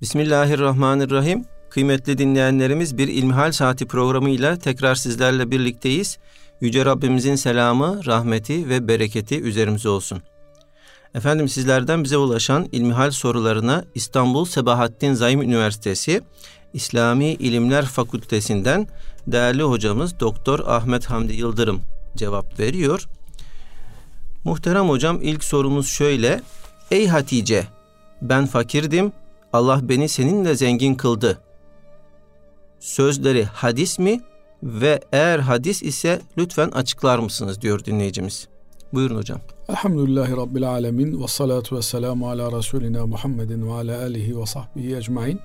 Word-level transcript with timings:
Bismillahirrahmanirrahim. 0.00 1.44
Kıymetli 1.70 2.18
dinleyenlerimiz 2.18 2.98
bir 2.98 3.08
İlmihal 3.08 3.52
Saati 3.52 3.86
programıyla 3.86 4.58
tekrar 4.58 4.94
sizlerle 4.94 5.50
birlikteyiz. 5.50 6.18
Yüce 6.60 6.84
Rabbimizin 6.84 7.34
selamı, 7.34 8.06
rahmeti 8.06 8.68
ve 8.68 8.88
bereketi 8.88 9.40
üzerimize 9.40 9.88
olsun. 9.88 10.22
Efendim 11.14 11.48
sizlerden 11.48 12.04
bize 12.04 12.16
ulaşan 12.16 12.68
ilmihal 12.72 13.10
sorularına 13.10 13.84
İstanbul 13.94 14.44
Sebahattin 14.44 15.14
Zaim 15.14 15.42
Üniversitesi 15.42 16.22
İslami 16.72 17.26
İlimler 17.26 17.84
Fakültesinden 17.84 18.86
değerli 19.26 19.62
hocamız 19.62 20.20
Doktor 20.20 20.58
Ahmet 20.66 21.06
Hamdi 21.06 21.32
Yıldırım 21.32 21.80
cevap 22.16 22.60
veriyor. 22.60 23.08
Muhterem 24.44 24.88
hocam 24.88 25.18
ilk 25.22 25.44
sorumuz 25.44 25.88
şöyle. 25.88 26.40
Ey 26.90 27.08
Hatice 27.08 27.66
ben 28.22 28.46
fakirdim 28.46 29.12
Allah 29.52 29.88
beni 29.88 30.08
seninle 30.08 30.54
zengin 30.54 30.94
kıldı. 30.94 31.38
Sözleri 32.80 33.44
hadis 33.44 33.98
mi 33.98 34.20
ve 34.62 35.00
eğer 35.12 35.38
hadis 35.38 35.82
ise 35.82 36.20
lütfen 36.38 36.68
açıklar 36.70 37.18
mısınız 37.18 37.60
diyor 37.60 37.84
dinleyicimiz. 37.84 38.48
Buyurun 38.92 39.16
hocam. 39.16 39.40
Elhamdülillahi 39.68 40.32
Rabbil 40.32 40.68
Alemin 40.68 41.22
ve 41.22 41.26
salatu 41.26 41.76
ve 41.76 41.82
selamu 41.82 42.30
ala 42.30 42.58
Resulina 42.58 43.06
Muhammedin 43.06 43.68
ve 43.68 43.72
ala 43.72 44.02
alihi 44.02 44.40
ve 44.40 44.46
sahbihi 44.46 44.96
ecmain. 44.96 45.40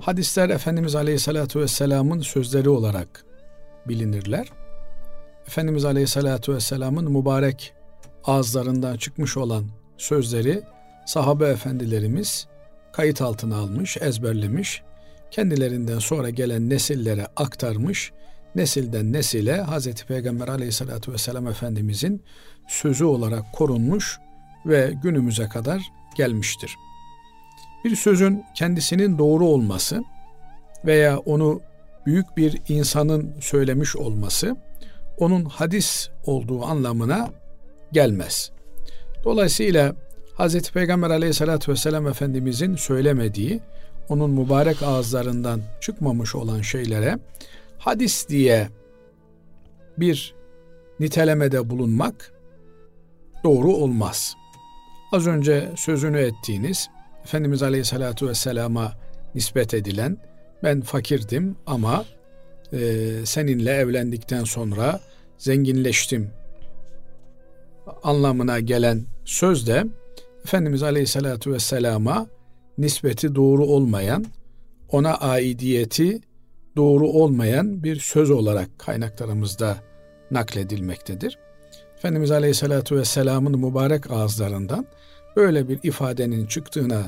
Hadisler 0.00 0.50
Efendimiz 0.50 0.94
Aleyhisselatü 0.94 1.60
Vesselam'ın 1.60 2.20
sözleri 2.20 2.68
olarak 2.68 3.24
bilinirler. 3.88 4.48
Efendimiz 5.46 5.84
Aleyhisselatü 5.84 6.54
Vesselam'ın 6.54 7.12
mübarek 7.12 7.72
ağızlarından 8.24 8.96
çıkmış 8.96 9.36
olan 9.36 9.64
sözleri 9.98 10.62
sahabe 11.06 11.48
efendilerimiz 11.48 12.46
kayıt 13.00 13.22
altına 13.22 13.56
almış, 13.56 13.96
ezberlemiş, 13.96 14.82
kendilerinden 15.30 15.98
sonra 15.98 16.30
gelen 16.30 16.70
nesillere 16.70 17.26
aktarmış, 17.36 18.12
nesilden 18.54 19.12
nesile 19.12 19.64
Hz. 19.64 20.04
Peygamber 20.04 20.48
aleyhissalatü 20.48 21.12
vesselam 21.12 21.46
Efendimizin 21.46 22.22
sözü 22.68 23.04
olarak 23.04 23.52
korunmuş 23.52 24.18
ve 24.66 24.92
günümüze 25.02 25.48
kadar 25.48 25.82
gelmiştir. 26.16 26.74
Bir 27.84 27.96
sözün 27.96 28.44
kendisinin 28.54 29.18
doğru 29.18 29.46
olması 29.46 30.02
veya 30.84 31.18
onu 31.18 31.60
büyük 32.06 32.36
bir 32.36 32.62
insanın 32.68 33.34
söylemiş 33.40 33.96
olması 33.96 34.56
onun 35.18 35.44
hadis 35.44 36.08
olduğu 36.26 36.64
anlamına 36.64 37.30
gelmez. 37.92 38.50
Dolayısıyla 39.24 39.94
Hz. 40.40 40.70
Peygamber 40.70 41.10
aleyhissalatü 41.10 41.72
vesselam 41.72 42.06
Efendimizin 42.06 42.76
söylemediği, 42.76 43.60
onun 44.08 44.30
mübarek 44.30 44.82
ağızlarından 44.82 45.62
çıkmamış 45.80 46.34
olan 46.34 46.60
şeylere 46.60 47.18
hadis 47.78 48.28
diye 48.28 48.68
bir 49.98 50.34
nitelemede 51.00 51.70
bulunmak 51.70 52.32
doğru 53.44 53.72
olmaz. 53.72 54.34
Az 55.12 55.26
önce 55.26 55.70
sözünü 55.76 56.18
ettiğiniz 56.18 56.88
Efendimiz 57.24 57.62
Aleyhisselatü 57.62 58.28
Vesselam'a 58.28 58.92
nispet 59.34 59.74
edilen 59.74 60.18
ben 60.62 60.80
fakirdim 60.80 61.56
ama 61.66 62.04
e, 62.72 62.78
seninle 63.24 63.72
evlendikten 63.72 64.44
sonra 64.44 65.00
zenginleştim 65.38 66.30
anlamına 68.02 68.60
gelen 68.60 69.04
söz 69.24 69.66
de 69.66 69.84
Efendimiz 70.44 70.82
Aleyhisselatü 70.82 71.52
Vesselam'a 71.52 72.26
nispeti 72.78 73.34
doğru 73.34 73.64
olmayan, 73.64 74.24
ona 74.88 75.14
aidiyeti 75.14 76.20
doğru 76.76 77.08
olmayan 77.08 77.84
bir 77.84 78.00
söz 78.00 78.30
olarak 78.30 78.78
kaynaklarımızda 78.78 79.76
nakledilmektedir. 80.30 81.38
Efendimiz 81.96 82.30
Aleyhisselatü 82.30 82.96
Vesselam'ın 82.96 83.58
mübarek 83.58 84.10
ağızlarından 84.10 84.86
böyle 85.36 85.68
bir 85.68 85.78
ifadenin 85.82 86.46
çıktığına 86.46 87.02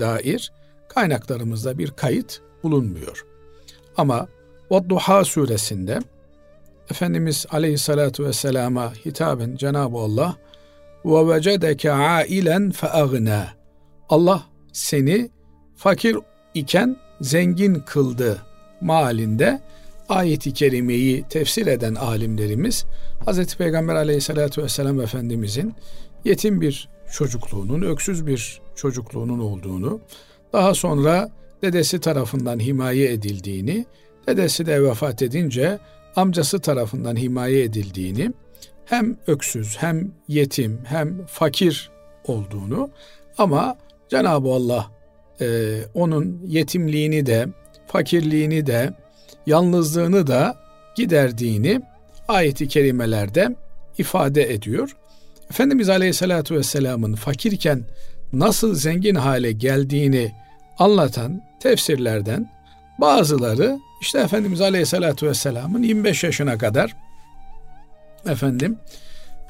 dair 0.00 0.52
kaynaklarımızda 0.88 1.78
bir 1.78 1.90
kayıt 1.90 2.40
bulunmuyor. 2.62 3.26
Ama 3.96 4.28
Vadduha 4.70 5.24
suresinde 5.24 5.98
Efendimiz 6.90 7.46
Aleyhisselatü 7.50 8.24
Vesselam'a 8.24 8.92
hitaben 8.94 9.56
Cenab-ı 9.56 9.98
Allah 9.98 10.36
ve 11.06 11.34
vecedeke 11.34 11.92
ailen 11.92 12.70
feagna. 12.70 13.48
Allah 14.08 14.42
seni 14.72 15.30
fakir 15.76 16.16
iken 16.54 16.96
zengin 17.20 17.74
kıldı 17.74 18.42
malinde 18.80 19.60
ayeti 20.08 20.52
kerimeyi 20.52 21.22
tefsir 21.22 21.66
eden 21.66 21.94
alimlerimiz 21.94 22.84
Hz. 23.26 23.56
Peygamber 23.56 23.94
aleyhissalatü 23.94 24.62
vesselam 24.62 25.00
Efendimizin 25.00 25.74
yetim 26.24 26.60
bir 26.60 26.88
çocukluğunun, 27.12 27.82
öksüz 27.82 28.26
bir 28.26 28.60
çocukluğunun 28.76 29.38
olduğunu, 29.38 30.00
daha 30.52 30.74
sonra 30.74 31.30
dedesi 31.62 32.00
tarafından 32.00 32.58
himaye 32.58 33.12
edildiğini, 33.12 33.86
dedesi 34.26 34.66
de 34.66 34.82
vefat 34.82 35.22
edince 35.22 35.78
amcası 36.16 36.60
tarafından 36.60 37.16
himaye 37.16 37.62
edildiğini, 37.62 38.32
hem 38.86 39.16
öksüz 39.26 39.76
hem 39.76 40.10
yetim 40.28 40.80
hem 40.84 41.26
fakir 41.26 41.90
olduğunu 42.24 42.90
ama 43.38 43.76
Cenab-ı 44.08 44.48
Allah 44.48 44.90
e, 45.40 45.78
onun 45.94 46.40
yetimliğini 46.46 47.26
de 47.26 47.46
fakirliğini 47.86 48.66
de 48.66 48.94
yalnızlığını 49.46 50.26
da 50.26 50.56
giderdiğini 50.96 51.80
ayeti 52.28 52.68
kerimelerde 52.68 53.56
ifade 53.98 54.52
ediyor. 54.54 54.96
Efendimiz 55.50 55.88
Aleyhisselatü 55.88 56.54
Vesselam'ın 56.54 57.14
fakirken 57.14 57.82
nasıl 58.32 58.74
zengin 58.74 59.14
hale 59.14 59.52
geldiğini 59.52 60.32
anlatan 60.78 61.42
tefsirlerden 61.60 62.50
bazıları 63.00 63.78
işte 64.00 64.18
Efendimiz 64.18 64.60
Aleyhisselatü 64.60 65.26
Vesselam'ın 65.26 65.82
25 65.82 66.24
yaşına 66.24 66.58
kadar 66.58 66.96
efendim 68.28 68.78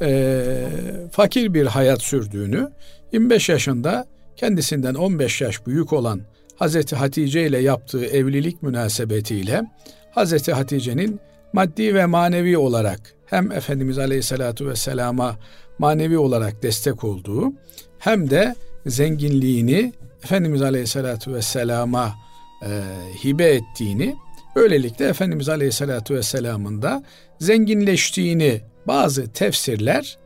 e, 0.03 0.69
fakir 1.13 1.55
bir 1.55 1.67
hayat 1.67 2.03
sürdüğünü 2.03 2.71
25 3.13 3.49
yaşında 3.49 4.07
kendisinden 4.37 4.95
15 4.95 5.41
yaş 5.41 5.67
büyük 5.67 5.93
olan 5.93 6.21
Hazreti 6.57 6.97
Hatice 6.97 7.47
ile 7.47 7.59
yaptığı 7.59 8.07
evlilik 8.07 8.63
münasebetiyle 8.63 9.63
Hazreti 10.11 10.53
Hatice'nin 10.53 11.21
maddi 11.53 11.95
ve 11.95 12.07
manevi 12.07 12.59
olarak 12.59 13.15
hem 13.27 13.53
Efendimiz 13.53 13.99
Aleyhisselatü 13.99 14.67
Vesselam'a 14.67 15.37
manevi 15.79 16.19
olarak 16.19 16.63
destek 16.63 17.05
olduğu 17.05 17.53
hem 17.99 18.31
de 18.31 18.55
zenginliğini 18.87 19.93
Efendimiz 20.25 20.63
Aleyhisselatü 20.63 21.35
Vesselam'a 21.35 22.15
e, 22.63 22.83
hibe 23.25 23.45
ettiğini 23.45 24.17
Böylelikle 24.57 25.09
Efendimiz 25.09 25.49
Aleyhisselatü 25.49 26.15
Vesselam'ın 26.15 26.83
da 26.83 27.03
zenginleştiğini 27.41 28.61
bazı 28.87 29.33
tefsirler 29.33 30.19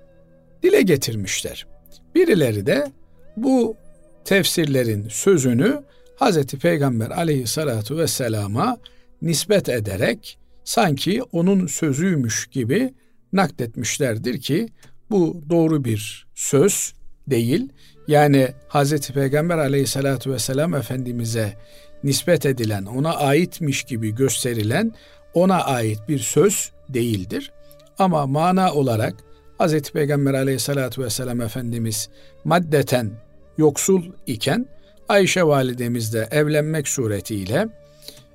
dile 0.62 0.82
getirmişler. 0.82 1.66
Birileri 2.14 2.66
de 2.66 2.92
bu 3.36 3.76
tefsirlerin 4.24 5.08
sözünü 5.08 5.82
Hazreti 6.16 6.58
Peygamber 6.58 7.10
Aleyhisselatü 7.10 7.96
Vesselam'a 7.96 8.78
nispet 9.22 9.68
ederek 9.68 10.38
sanki 10.64 11.22
onun 11.22 11.66
sözüymüş 11.66 12.46
gibi 12.46 12.94
nakletmişlerdir 13.32 14.40
ki 14.40 14.68
bu 15.10 15.42
doğru 15.50 15.84
bir 15.84 16.26
söz 16.34 16.94
değil. 17.26 17.68
Yani 18.08 18.48
Hazreti 18.68 19.12
Peygamber 19.12 19.58
Aleyhisselatü 19.58 20.32
Vesselam 20.32 20.74
Efendimiz'e 20.74 21.56
nispet 22.04 22.46
edilen, 22.46 22.84
ona 22.84 23.14
aitmiş 23.16 23.82
gibi 23.82 24.14
gösterilen 24.14 24.92
ona 25.34 25.64
ait 25.64 25.98
bir 26.08 26.18
söz 26.18 26.72
değildir. 26.94 27.52
Ama 27.98 28.26
mana 28.26 28.74
olarak 28.74 29.14
Hz. 29.60 29.82
Peygamber 29.82 30.34
aleyhissalatü 30.34 31.02
vesselam 31.02 31.40
Efendimiz 31.40 32.08
maddeten 32.44 33.10
yoksul 33.58 34.02
iken 34.26 34.66
Ayşe 35.08 35.42
validemizle 35.42 36.28
evlenmek 36.30 36.88
suretiyle 36.88 37.68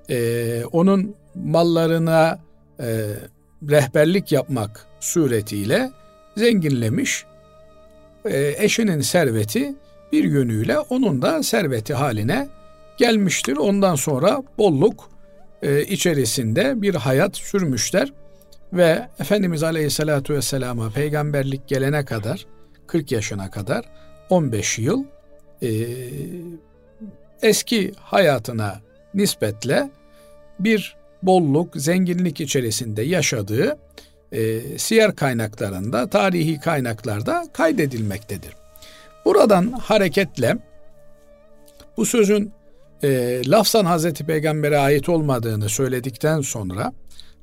e, 0.10 0.63
onun 0.72 1.16
mallarına 1.36 2.40
e, 2.80 3.06
rehberlik 3.69 4.31
yapmak 4.31 4.86
suretiyle 5.00 5.92
zenginlemiş. 6.38 7.25
E, 8.25 8.56
eşinin 8.57 9.02
serveti 9.02 9.75
bir 10.12 10.24
yönüyle 10.24 10.80
onun 10.80 11.22
da 11.22 11.44
serveti 11.44 11.94
haline 11.94 12.48
gelmiştir. 12.98 13.57
Ondan 13.57 13.96
sonra 13.96 14.44
bolluk 14.57 15.10
e, 15.62 15.84
içerisinde 15.84 16.81
bir 16.81 16.96
hayat 16.96 17.38
sürmüşler 17.38 18.13
ve 18.74 19.08
Efendimiz 19.20 19.64
Aleyhisselatü 19.64 20.34
Vesselam'a 20.34 20.90
peygamberlik 20.90 21.68
gelene 21.68 22.06
kadar 22.06 22.46
40 22.88 23.12
yaşına 23.12 23.52
kadar 23.52 23.86
15 24.30 24.80
yıl 24.80 25.04
e, 25.62 25.70
eski 27.42 27.92
hayatına 28.00 28.82
nispetle 29.14 29.90
bir 30.60 30.96
bolluk, 31.24 31.76
zenginlik 31.76 32.42
içerisinde 32.42 33.02
yaşadığı 33.02 33.78
e, 34.32 34.62
siyer 34.78 35.16
kaynaklarında, 35.16 36.10
tarihi 36.10 36.60
kaynaklarda 36.60 37.46
kaydedilmektedir. 37.54 38.54
Buradan 39.26 39.72
hareketle 39.72 40.58
bu 41.98 42.06
sözün 42.06 42.54
e, 43.04 43.42
lafzan 43.48 43.86
Hazreti 43.86 44.26
Peygamber'e 44.26 44.78
ait 44.78 45.10
olmadığını 45.10 45.70
söyledikten 45.70 46.42
sonra 46.42 46.94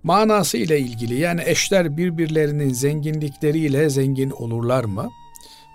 manası 0.02 0.56
ile 0.56 0.80
ilgili 0.80 1.14
yani 1.14 1.42
eşler 1.44 1.96
birbirlerinin 1.96 2.72
zenginlikleriyle 2.72 3.90
zengin 3.90 4.30
olurlar 4.30 4.84
mı 4.84 5.10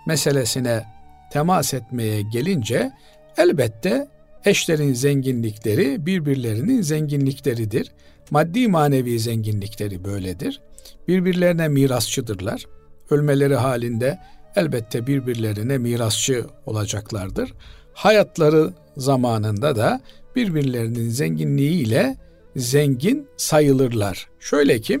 meselesine 0.06 0.84
temas 1.32 1.74
etmeye 1.74 2.22
gelince 2.22 2.92
elbette 3.36 4.08
eşlerin 4.44 4.92
zenginlikleri 4.92 6.06
birbirlerinin 6.06 6.82
zenginlikleridir. 6.82 7.92
Maddi 8.30 8.68
manevi 8.68 9.18
zenginlikleri 9.20 10.04
böyledir. 10.04 10.60
Birbirlerine 11.08 11.68
mirasçıdırlar. 11.68 12.64
Ölmeleri 13.10 13.54
halinde 13.56 14.18
elbette 14.56 15.06
birbirlerine 15.06 15.78
mirasçı 15.78 16.46
olacaklardır. 16.66 17.54
Hayatları 17.92 18.72
zamanında 18.96 19.76
da 19.76 20.00
birbirlerinin 20.36 21.08
zenginliğiyle 21.08 22.16
zengin 22.58 23.28
sayılırlar. 23.36 24.28
Şöyle 24.40 24.80
ki 24.80 25.00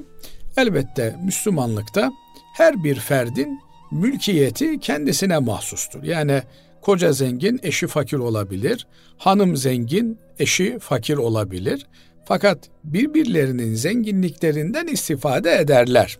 elbette 0.56 1.16
Müslümanlıkta 1.24 2.12
her 2.54 2.84
bir 2.84 2.94
ferdin 2.94 3.60
mülkiyeti 3.90 4.80
kendisine 4.80 5.38
mahsustur. 5.38 6.02
Yani 6.02 6.42
koca 6.82 7.12
zengin, 7.12 7.60
eşi 7.62 7.86
fakir 7.86 8.16
olabilir. 8.16 8.86
Hanım 9.16 9.56
zengin, 9.56 10.18
eşi 10.38 10.78
fakir 10.78 11.16
olabilir. 11.16 11.86
Fakat 12.24 12.58
birbirlerinin 12.84 13.74
zenginliklerinden 13.74 14.86
istifade 14.86 15.52
ederler. 15.52 16.18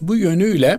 Bu 0.00 0.16
yönüyle 0.16 0.78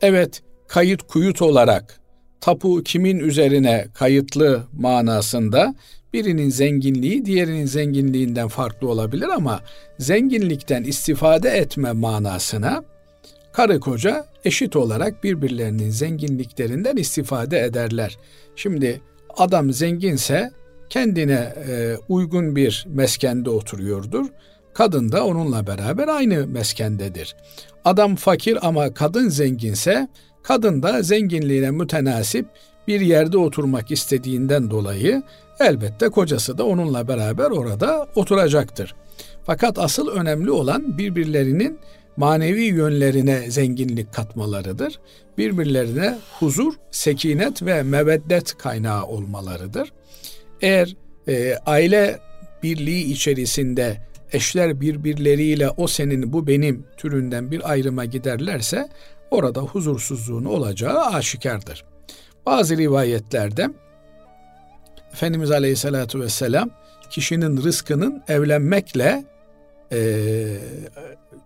evet 0.00 0.42
kayıt 0.68 1.02
kuyut 1.02 1.42
olarak 1.42 2.00
tapu 2.40 2.82
kimin 2.82 3.18
üzerine 3.18 3.86
kayıtlı 3.94 4.62
manasında 4.72 5.74
birinin 6.12 6.50
zenginliği 6.50 7.24
diğerinin 7.24 7.66
zenginliğinden 7.66 8.48
farklı 8.48 8.88
olabilir 8.88 9.28
ama 9.28 9.60
zenginlikten 9.98 10.82
istifade 10.82 11.50
etme 11.50 11.92
manasına 11.92 12.84
karı 13.52 13.80
koca 13.80 14.26
eşit 14.44 14.76
olarak 14.76 15.24
birbirlerinin 15.24 15.90
zenginliklerinden 15.90 16.96
istifade 16.96 17.60
ederler. 17.60 18.18
Şimdi 18.56 19.00
adam 19.36 19.72
zenginse 19.72 20.50
kendine 20.88 21.54
e, 21.68 21.96
uygun 22.08 22.56
bir 22.56 22.86
meskende 22.88 23.50
oturuyordur. 23.50 24.26
Kadın 24.74 25.12
da 25.12 25.26
onunla 25.26 25.66
beraber 25.66 26.08
aynı 26.08 26.46
meskendedir. 26.46 27.36
Adam 27.84 28.16
fakir 28.16 28.68
ama 28.68 28.94
kadın 28.94 29.28
zenginse 29.28 30.08
kadın 30.42 30.82
da 30.82 31.02
zenginliğine 31.02 31.70
mütenasip 31.70 32.46
bir 32.88 33.00
yerde 33.00 33.38
oturmak 33.38 33.90
istediğinden 33.90 34.70
dolayı 34.70 35.22
elbette 35.60 36.08
kocası 36.08 36.58
da 36.58 36.66
onunla 36.66 37.08
beraber 37.08 37.50
orada 37.50 38.08
oturacaktır. 38.14 38.94
Fakat 39.44 39.78
asıl 39.78 40.08
önemli 40.08 40.50
olan 40.50 40.98
birbirlerinin 40.98 41.78
manevi 42.16 42.62
yönlerine 42.64 43.50
zenginlik 43.50 44.12
katmalarıdır. 44.12 45.00
Birbirlerine 45.38 46.18
huzur, 46.38 46.74
sekinet 46.90 47.62
ve 47.62 47.82
meveddet 47.82 48.58
kaynağı 48.58 49.04
olmalarıdır. 49.04 49.92
Eğer 50.60 50.96
e, 51.28 51.56
aile 51.66 52.20
birliği 52.62 53.12
içerisinde 53.12 53.96
eşler 54.32 54.80
birbirleriyle 54.80 55.70
o 55.70 55.86
senin 55.86 56.32
bu 56.32 56.46
benim 56.46 56.86
türünden 56.96 57.50
bir 57.50 57.70
ayrıma 57.70 58.04
giderlerse 58.04 58.88
orada 59.30 59.60
huzursuzluğun 59.60 60.44
olacağı 60.44 61.00
aşikardır. 61.00 61.84
Bazı 62.46 62.76
rivayetlerde 62.76 63.68
Efendimiz 65.12 65.50
Aleyhisselatü 65.50 66.20
Vesselam 66.20 66.70
kişinin 67.10 67.62
rızkının 67.62 68.22
evlenmekle 68.28 69.24
e, 69.92 69.98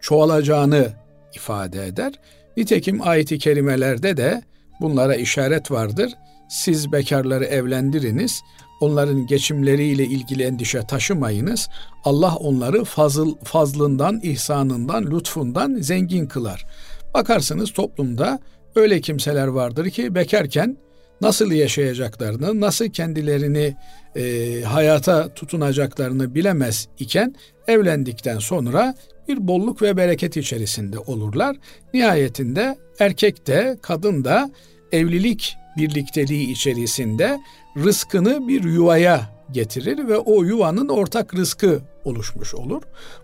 çoğalacağını 0.00 0.92
ifade 1.34 1.86
eder. 1.86 2.12
Nitekim 2.56 3.08
ayeti 3.08 3.38
kerimelerde 3.38 4.16
de 4.16 4.42
bunlara 4.80 5.16
işaret 5.16 5.70
vardır. 5.70 6.12
Siz 6.48 6.92
bekarları 6.92 7.44
evlendiriniz, 7.44 8.40
onların 8.80 9.26
geçimleriyle 9.26 10.04
ilgili 10.04 10.42
endişe 10.42 10.86
taşımayınız. 10.86 11.68
Allah 12.04 12.36
onları 12.36 12.84
fazıl, 12.84 13.36
fazlından, 13.44 14.20
ihsanından, 14.22 15.10
lütfundan 15.10 15.76
zengin 15.80 16.26
kılar. 16.26 16.66
Bakarsınız 17.14 17.72
toplumda 17.72 18.38
öyle 18.74 19.00
kimseler 19.00 19.46
vardır 19.46 19.90
ki 19.90 20.14
bekarken 20.14 20.76
nasıl 21.20 21.52
yaşayacaklarını, 21.52 22.60
nasıl 22.60 22.88
kendilerini 22.88 23.76
e, 24.16 24.62
hayata 24.62 25.34
tutunacaklarını 25.34 26.34
bilemez 26.34 26.88
iken 26.98 27.34
evlendikten 27.68 28.38
sonra 28.38 28.94
bir 29.28 29.48
bolluk 29.48 29.82
ve 29.82 29.96
bereket 29.96 30.36
içerisinde 30.36 30.98
olurlar. 30.98 31.56
Nihayetinde 31.94 32.76
erkek 32.98 33.46
de 33.46 33.78
kadın 33.82 34.24
da 34.24 34.50
evlilik 34.92 35.56
birlikteliği 35.76 36.50
içerisinde 36.50 37.40
rızkını 37.76 38.48
bir 38.48 38.64
yuvaya 38.64 39.36
getirir 39.52 40.08
ve 40.08 40.18
o 40.18 40.42
yuvanın 40.44 40.88
ortak 40.88 41.34
rızkı 41.34 41.80
oluşmuş 42.04 42.54
olur. 42.54 42.82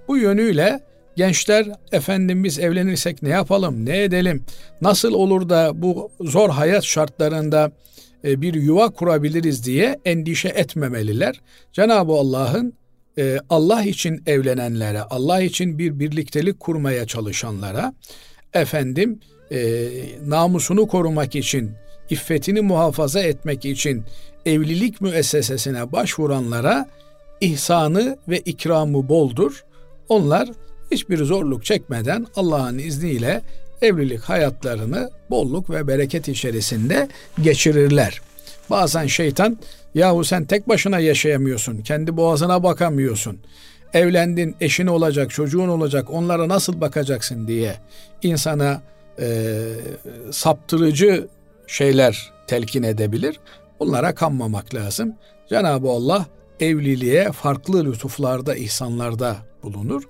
Bu 0.08 0.16
yönüyle 0.16 0.80
gençler 1.17 1.67
efendim 1.93 2.44
biz 2.44 2.59
evlenirsek 2.59 3.23
ne 3.23 3.29
yapalım, 3.29 3.87
ne 3.87 4.03
edelim, 4.03 4.44
nasıl 4.81 5.12
olur 5.12 5.49
da 5.49 5.82
bu 5.82 6.11
zor 6.20 6.50
hayat 6.50 6.85
şartlarında 6.85 7.73
e, 8.25 8.43
bir 8.43 8.55
yuva 8.55 8.91
kurabiliriz 8.91 9.67
diye 9.67 10.00
endişe 10.05 10.49
etmemeliler. 10.49 11.41
Cenab-ı 11.73 12.12
Allah'ın 12.12 12.75
e, 13.19 13.38
Allah 13.50 13.82
için 13.85 14.23
evlenenlere, 14.26 15.00
Allah 15.00 15.41
için 15.41 15.79
bir 15.79 15.99
birliktelik 15.99 16.61
kurmaya 16.61 17.06
çalışanlara, 17.06 17.94
efendim 18.55 19.20
e, 19.53 19.88
namusunu 20.26 20.87
korumak 20.87 21.35
için, 21.35 21.70
iffetini 22.11 22.61
muhafaza 22.61 23.20
etmek 23.20 23.64
için 23.64 24.05
evlilik 24.47 25.00
müessesesine 25.00 25.93
başvuranlara 25.93 26.88
ihsanı 27.41 28.19
ve 28.28 28.38
ikramı 28.38 29.09
boldur. 29.09 29.64
Onlar 30.09 30.49
hiçbir 30.92 31.25
zorluk 31.25 31.64
çekmeden 31.64 32.26
Allah'ın 32.37 32.78
izniyle 32.78 33.42
evlilik 33.82 34.20
hayatlarını 34.20 35.11
bolluk 35.30 35.70
ve 35.70 35.87
bereket 35.88 36.28
içerisinde 36.28 37.08
geçirirler. 37.42 38.20
Bazen 38.70 39.06
şeytan 39.06 39.58
yahu 39.94 40.25
sen 40.25 40.44
tek 40.44 40.68
başına 40.68 40.99
yaşayamıyorsun, 40.99 41.78
kendi 41.78 42.16
boğazına 42.16 42.62
bakamıyorsun. 42.62 43.38
Evlendin, 43.94 44.56
eşin 44.61 44.87
olacak, 44.87 45.30
çocuğun 45.30 45.68
olacak, 45.68 46.11
onlara 46.11 46.49
nasıl 46.49 46.80
bakacaksın 46.80 47.49
diye 47.49 47.75
insana 48.22 48.82
e, 49.20 49.58
saptırıcı 50.30 51.28
şeyler 51.66 52.32
telkin 52.46 52.82
edebilir. 52.82 53.40
Bunlara 53.80 54.14
kanmamak 54.14 54.75
lazım. 54.75 55.14
Cenab-ı 55.49 55.88
Allah 55.88 56.26
evliliğe 56.61 57.32
farklı 57.32 57.84
lütuflarda, 57.84 58.54
ihsanlarda 58.54 59.37
bulunur. 59.62 60.02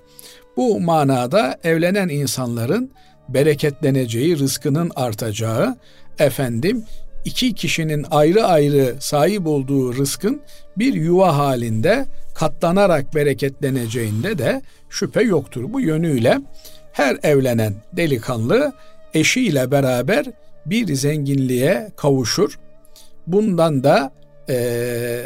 Bu 0.56 0.80
manada 0.80 1.58
evlenen 1.64 2.08
insanların 2.08 2.90
bereketleneceği, 3.28 4.38
rızkının 4.38 4.90
artacağı, 4.96 5.76
efendim 6.18 6.84
iki 7.24 7.54
kişinin 7.54 8.06
ayrı 8.10 8.44
ayrı 8.44 8.94
sahip 9.00 9.46
olduğu 9.46 9.96
rızkın 9.96 10.40
bir 10.76 10.94
yuva 10.94 11.36
halinde 11.36 12.06
katlanarak 12.34 13.14
bereketleneceğinde 13.14 14.38
de 14.38 14.62
şüphe 14.90 15.22
yoktur. 15.22 15.72
Bu 15.72 15.80
yönüyle 15.80 16.38
her 16.92 17.18
evlenen 17.22 17.74
delikanlı 17.92 18.72
eşiyle 19.14 19.70
beraber 19.70 20.26
bir 20.66 20.94
zenginliğe 20.94 21.90
kavuşur. 21.96 22.58
Bundan 23.26 23.84
da 23.84 24.12
e, 24.48 25.24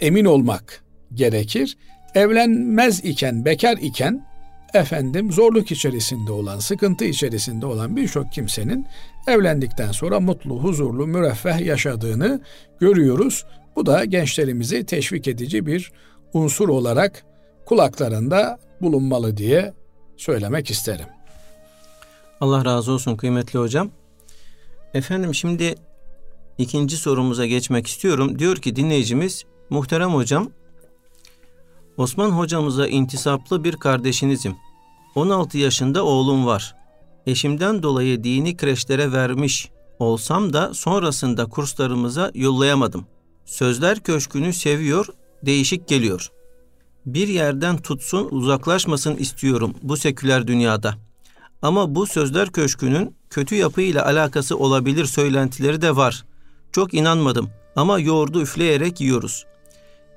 emin 0.00 0.24
olmak 0.24 0.84
gerekir. 1.14 1.76
Evlenmez 2.14 3.04
iken, 3.04 3.44
bekar 3.44 3.76
iken 3.76 4.29
efendim 4.74 5.32
zorluk 5.32 5.70
içerisinde 5.70 6.32
olan, 6.32 6.58
sıkıntı 6.58 7.04
içerisinde 7.04 7.66
olan 7.66 7.96
birçok 7.96 8.32
kimsenin 8.32 8.86
evlendikten 9.26 9.92
sonra 9.92 10.20
mutlu, 10.20 10.62
huzurlu, 10.62 11.06
müreffeh 11.06 11.60
yaşadığını 11.60 12.40
görüyoruz. 12.80 13.44
Bu 13.76 13.86
da 13.86 14.04
gençlerimizi 14.04 14.86
teşvik 14.86 15.28
edici 15.28 15.66
bir 15.66 15.92
unsur 16.32 16.68
olarak 16.68 17.24
kulaklarında 17.66 18.58
bulunmalı 18.80 19.36
diye 19.36 19.74
söylemek 20.16 20.70
isterim. 20.70 21.06
Allah 22.40 22.64
razı 22.64 22.92
olsun 22.92 23.16
kıymetli 23.16 23.58
hocam. 23.58 23.90
Efendim 24.94 25.34
şimdi 25.34 25.74
ikinci 26.58 26.96
sorumuza 26.96 27.46
geçmek 27.46 27.86
istiyorum. 27.86 28.38
Diyor 28.38 28.56
ki 28.56 28.76
dinleyicimiz 28.76 29.44
Muhterem 29.70 30.14
hocam, 30.14 30.50
Osman 32.00 32.30
hocamıza 32.30 32.86
intisaplı 32.86 33.64
bir 33.64 33.76
kardeşinizim. 33.76 34.56
16 35.14 35.58
yaşında 35.58 36.04
oğlum 36.04 36.46
var. 36.46 36.76
Eşimden 37.26 37.82
dolayı 37.82 38.24
dini 38.24 38.56
kreşlere 38.56 39.12
vermiş 39.12 39.70
olsam 39.98 40.52
da 40.52 40.74
sonrasında 40.74 41.46
kurslarımıza 41.46 42.30
yollayamadım. 42.34 43.06
Sözler 43.44 44.00
Köşkü'nü 44.00 44.52
seviyor, 44.52 45.06
değişik 45.42 45.88
geliyor. 45.88 46.30
Bir 47.06 47.28
yerden 47.28 47.76
tutsun, 47.76 48.28
uzaklaşmasın 48.30 49.16
istiyorum 49.16 49.74
bu 49.82 49.96
seküler 49.96 50.46
dünyada. 50.46 50.94
Ama 51.62 51.94
bu 51.94 52.06
Sözler 52.06 52.52
Köşkü'nün 52.52 53.16
kötü 53.30 53.54
yapı 53.54 53.80
ile 53.80 54.02
alakası 54.02 54.58
olabilir 54.58 55.04
söylentileri 55.04 55.82
de 55.82 55.96
var. 55.96 56.24
Çok 56.72 56.94
inanmadım 56.94 57.50
ama 57.76 57.98
yoğurdu 57.98 58.42
üfleyerek 58.42 59.00
yiyoruz. 59.00 59.49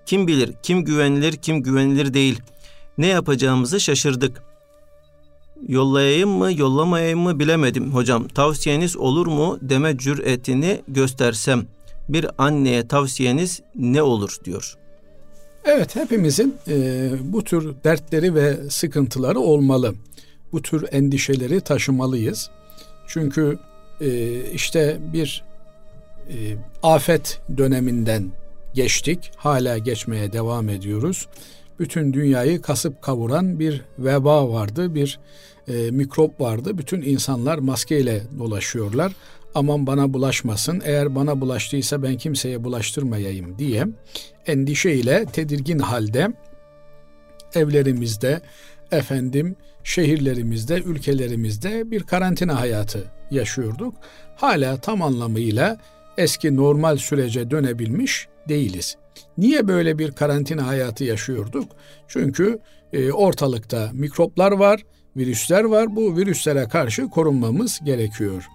Kim 0.05 0.27
bilir 0.27 0.53
kim 0.63 0.85
güvenilir 0.85 1.33
kim 1.33 1.63
güvenilir 1.63 2.13
değil. 2.13 2.41
Ne 2.97 3.07
yapacağımızı 3.07 3.79
şaşırdık. 3.79 4.43
Yollayayım 5.67 6.29
mı 6.29 6.53
yollamayayım 6.53 7.19
mı 7.19 7.39
bilemedim 7.39 7.93
hocam. 7.93 8.27
Tavsiyeniz 8.27 8.97
olur 8.97 9.27
mu 9.27 9.57
deme 9.61 9.97
cüretini 9.97 10.81
göstersem. 10.87 11.65
Bir 12.09 12.27
anneye 12.37 12.87
tavsiyeniz 12.87 13.61
ne 13.75 14.01
olur 14.01 14.37
diyor. 14.45 14.77
Evet 15.65 15.95
hepimizin 15.95 16.55
e, 16.67 17.09
bu 17.21 17.43
tür 17.43 17.75
dertleri 17.83 18.35
ve 18.35 18.69
sıkıntıları 18.69 19.39
olmalı. 19.39 19.93
Bu 20.51 20.61
tür 20.61 20.85
endişeleri 20.91 21.61
taşımalıyız. 21.61 22.49
Çünkü 23.07 23.59
e, 24.01 24.41
işte 24.51 24.97
bir 25.13 25.43
e, 26.29 26.35
afet 26.83 27.41
döneminden 27.57 28.31
geçtik. 28.73 29.31
Hala 29.35 29.77
geçmeye 29.77 30.33
devam 30.33 30.69
ediyoruz. 30.69 31.27
Bütün 31.79 32.13
dünyayı 32.13 32.61
kasıp 32.61 33.01
kavuran 33.01 33.59
bir 33.59 33.81
veba 33.99 34.49
vardı, 34.49 34.95
bir 34.95 35.19
e, 35.67 35.91
mikrop 35.91 36.41
vardı. 36.41 36.77
Bütün 36.77 37.01
insanlar 37.01 37.57
maskeyle 37.57 38.21
dolaşıyorlar. 38.39 39.13
Aman 39.55 39.87
bana 39.87 40.13
bulaşmasın. 40.13 40.81
Eğer 40.85 41.15
bana 41.15 41.41
bulaştıysa 41.41 42.03
ben 42.03 42.17
kimseye 42.17 42.63
bulaştırmayayım 42.63 43.59
diye 43.59 43.85
endişeyle 44.47 45.25
tedirgin 45.25 45.79
halde 45.79 46.27
evlerimizde, 47.55 48.41
efendim 48.91 49.55
şehirlerimizde, 49.83 50.75
ülkelerimizde 50.75 51.91
bir 51.91 52.03
karantina 52.03 52.59
hayatı 52.59 53.03
yaşıyorduk. 53.31 53.95
Hala 54.35 54.77
tam 54.77 55.01
anlamıyla 55.01 55.77
eski 56.17 56.55
normal 56.55 56.97
sürece 56.97 57.51
dönebilmiş 57.51 58.27
değiliz. 58.49 58.95
Niye 59.37 59.67
böyle 59.67 59.99
bir 59.99 60.11
karantina 60.11 60.67
hayatı 60.67 61.03
yaşıyorduk? 61.03 61.71
Çünkü 62.07 62.59
e, 62.93 63.11
ortalıkta 63.11 63.89
mikroplar 63.93 64.51
var, 64.51 64.83
virüsler 65.17 65.63
var. 65.63 65.95
Bu 65.95 66.17
virüslere 66.17 66.67
karşı 66.67 67.09
korunmamız 67.09 67.79
gerekiyor. 67.85 68.47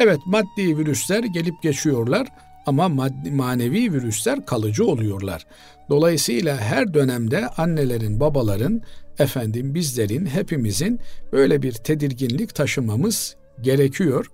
Evet 0.00 0.18
maddi 0.26 0.78
virüsler 0.78 1.24
gelip 1.24 1.62
geçiyorlar 1.62 2.28
ama 2.66 2.88
maddi, 2.88 3.30
manevi 3.30 3.92
virüsler 3.92 4.46
kalıcı 4.46 4.86
oluyorlar. 4.86 5.46
Dolayısıyla 5.90 6.56
her 6.56 6.94
dönemde 6.94 7.48
annelerin, 7.48 8.20
babaların, 8.20 8.82
efendim 9.18 9.74
bizlerin, 9.74 10.26
hepimizin 10.26 11.00
böyle 11.32 11.62
bir 11.62 11.72
tedirginlik 11.72 12.54
taşımamız 12.54 13.36
gerekiyor. 13.60 14.26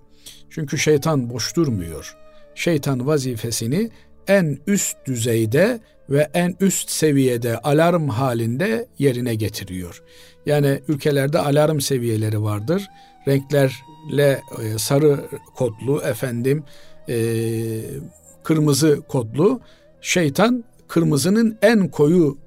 Çünkü 0.50 0.78
şeytan 0.78 1.30
boş 1.30 1.56
durmuyor. 1.56 2.16
Şeytan 2.54 3.06
vazifesini 3.06 3.90
en 4.28 4.58
üst 4.66 4.96
düzeyde 5.06 5.80
ve 6.10 6.30
en 6.34 6.56
üst 6.60 6.90
seviyede 6.90 7.58
alarm 7.58 8.08
halinde 8.08 8.88
yerine 8.98 9.34
getiriyor. 9.34 10.02
Yani 10.46 10.80
ülkelerde 10.88 11.38
alarm 11.38 11.80
seviyeleri 11.80 12.42
vardır. 12.42 12.88
Renklerle 13.28 14.40
e, 14.62 14.78
sarı 14.78 15.20
kodlu 15.54 16.02
efendim 16.02 16.64
e, 17.08 17.16
kırmızı 18.44 19.00
kodlu 19.08 19.60
şeytan 20.00 20.64
kırmızının 20.88 21.58
en 21.62 21.88
koyu 21.88 22.38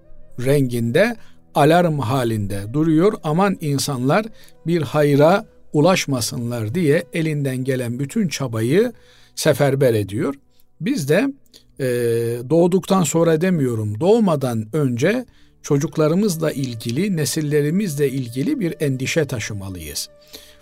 renginde 0.46 1.16
alarm 1.56 2.00
halinde 2.00 2.74
duruyor. 2.74 3.14
Aman 3.24 3.58
insanlar 3.62 4.26
bir 4.68 4.82
hayra 4.82 5.46
ulaşmasınlar 5.74 6.76
diye 6.76 7.04
elinden 7.14 7.58
gelen 7.58 8.00
bütün 8.00 8.28
çabayı 8.28 8.94
seferber 9.36 9.94
ediyor. 9.94 10.36
Biz 10.82 11.10
de 11.10 11.28
e, 11.84 11.86
doğduktan 12.50 13.04
sonra 13.04 13.42
demiyorum 13.42 14.00
doğmadan 14.00 14.68
önce 14.74 15.26
çocuklarımızla 15.62 16.52
ilgili, 16.52 17.18
nesillerimizle 17.18 18.10
ilgili 18.10 18.60
bir 18.60 18.76
endişe 18.80 19.26
taşımalıyız. 19.26 20.10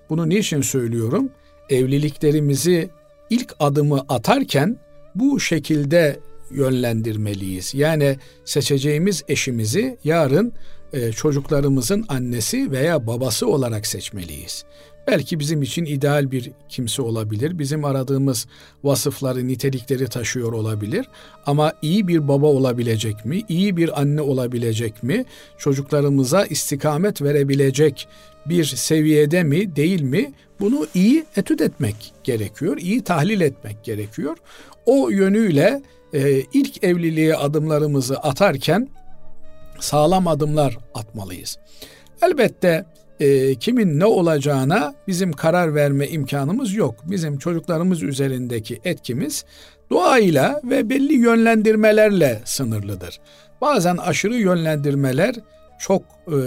Bunu 0.09 0.29
niçin 0.29 0.61
söylüyorum? 0.61 1.29
Evliliklerimizi 1.69 2.89
ilk 3.29 3.55
adımı 3.59 3.99
atarken 4.09 4.77
bu 5.15 5.39
şekilde 5.39 6.19
yönlendirmeliyiz. 6.51 7.73
Yani 7.73 8.17
seçeceğimiz 8.45 9.23
eşimizi 9.27 9.97
yarın 10.03 10.53
e, 10.93 11.11
çocuklarımızın 11.11 12.05
annesi 12.07 12.71
veya 12.71 13.07
babası 13.07 13.47
olarak 13.47 13.87
seçmeliyiz. 13.87 14.65
Belki 15.08 15.39
bizim 15.39 15.62
için 15.62 15.86
ideal 15.86 16.31
bir 16.31 16.51
kimse 16.70 17.01
olabilir. 17.01 17.60
Bizim 17.60 17.86
aradığımız 17.86 18.48
vasıfları, 18.84 19.48
nitelikleri 19.48 20.08
taşıyor 20.08 20.53
olabilir. 20.53 21.05
Ama 21.46 21.74
iyi 21.81 22.08
bir 22.08 22.27
baba 22.27 22.48
olabilecek 22.48 23.25
mi? 23.25 23.41
İyi 23.50 23.77
bir 23.77 24.01
anne 24.01 24.22
olabilecek 24.22 25.03
mi? 25.03 25.25
Çocuklarımıza 25.58 26.46
istikamet 26.46 27.22
verebilecek 27.22 28.08
bir 28.46 28.63
seviyede 28.63 29.43
mi, 29.43 29.75
değil 29.75 30.01
mi? 30.01 30.34
Bunu 30.60 30.88
iyi 30.93 31.25
etüt 31.36 31.62
etmek 31.62 32.13
gerekiyor. 32.24 32.77
iyi 32.77 33.03
tahlil 33.03 33.41
etmek 33.41 33.84
gerekiyor. 33.84 34.38
O 34.86 35.10
yönüyle 35.10 35.81
e, 36.13 36.41
ilk 36.53 36.84
evliliğe 36.84 37.36
adımlarımızı 37.36 38.17
atarken 38.17 38.89
sağlam 39.79 40.27
adımlar 40.27 40.77
atmalıyız. 40.93 41.58
Elbette 42.22 42.86
e, 43.21 43.55
kimin 43.55 43.99
ne 43.99 44.05
olacağına 44.05 44.93
bizim 45.07 45.33
karar 45.33 45.75
verme 45.75 46.07
imkanımız 46.07 46.73
yok. 46.73 46.95
Bizim 47.03 47.37
çocuklarımız 47.37 48.03
üzerindeki 48.03 48.79
etkimiz 48.83 49.45
doğayla 49.89 50.61
ve 50.63 50.89
belli 50.89 51.13
yönlendirmelerle 51.13 52.41
sınırlıdır. 52.45 53.19
Bazen 53.61 53.97
aşırı 53.97 54.35
yönlendirmeler 54.35 55.35
çok 55.79 56.01
e, 56.27 56.37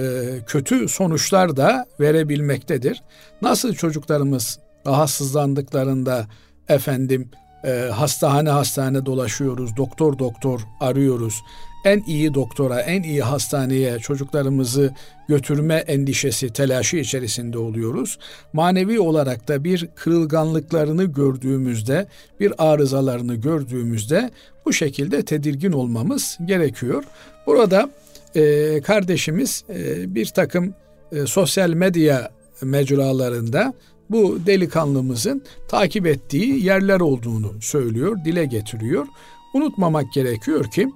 kötü 0.47 0.89
sonuçlar 0.89 1.57
da 1.57 1.87
verebilmektedir. 2.01 3.03
Nasıl 3.43 3.75
çocuklarımız 3.75 4.59
rahatsızlandıklarında 4.87 6.27
efendim 6.69 7.31
e, 7.65 7.71
hastane 7.71 8.51
hastane 8.51 9.07
dolaşıyoruz, 9.07 9.77
doktor 9.77 10.19
doktor 10.19 10.61
arıyoruz 10.81 11.43
en 11.85 12.03
iyi 12.07 12.35
doktora, 12.35 12.81
en 12.81 13.03
iyi 13.03 13.23
hastaneye 13.23 13.99
çocuklarımızı 13.99 14.95
götürme 15.29 15.75
endişesi, 15.75 16.53
telaşı 16.53 16.97
içerisinde 16.97 17.59
oluyoruz. 17.59 18.19
Manevi 18.53 19.01
olarak 19.01 19.49
da 19.49 19.65
bir 19.65 19.89
kırılganlıklarını 19.95 21.05
gördüğümüzde, 21.05 22.07
bir 22.41 22.53
arızalarını 22.59 23.35
gördüğümüzde 23.35 24.31
bu 24.65 24.73
şekilde 24.73 25.23
tedirgin 25.23 25.73
olmamız 25.73 26.39
gerekiyor. 26.45 27.05
Burada 27.47 27.91
e, 28.35 28.81
kardeşimiz 28.81 29.65
e, 29.69 30.15
bir 30.15 30.27
takım 30.27 30.75
e, 31.13 31.27
sosyal 31.27 31.71
medya 31.71 32.31
mecralarında 32.63 33.75
bu 34.11 34.39
delikanlımızın 34.47 35.43
takip 35.69 36.07
ettiği 36.07 36.65
yerler 36.65 37.01
olduğunu 37.01 37.53
söylüyor, 37.61 38.17
dile 38.25 38.45
getiriyor. 38.45 39.07
Unutmamak 39.55 40.13
gerekiyor 40.13 40.71
ki 40.71 40.89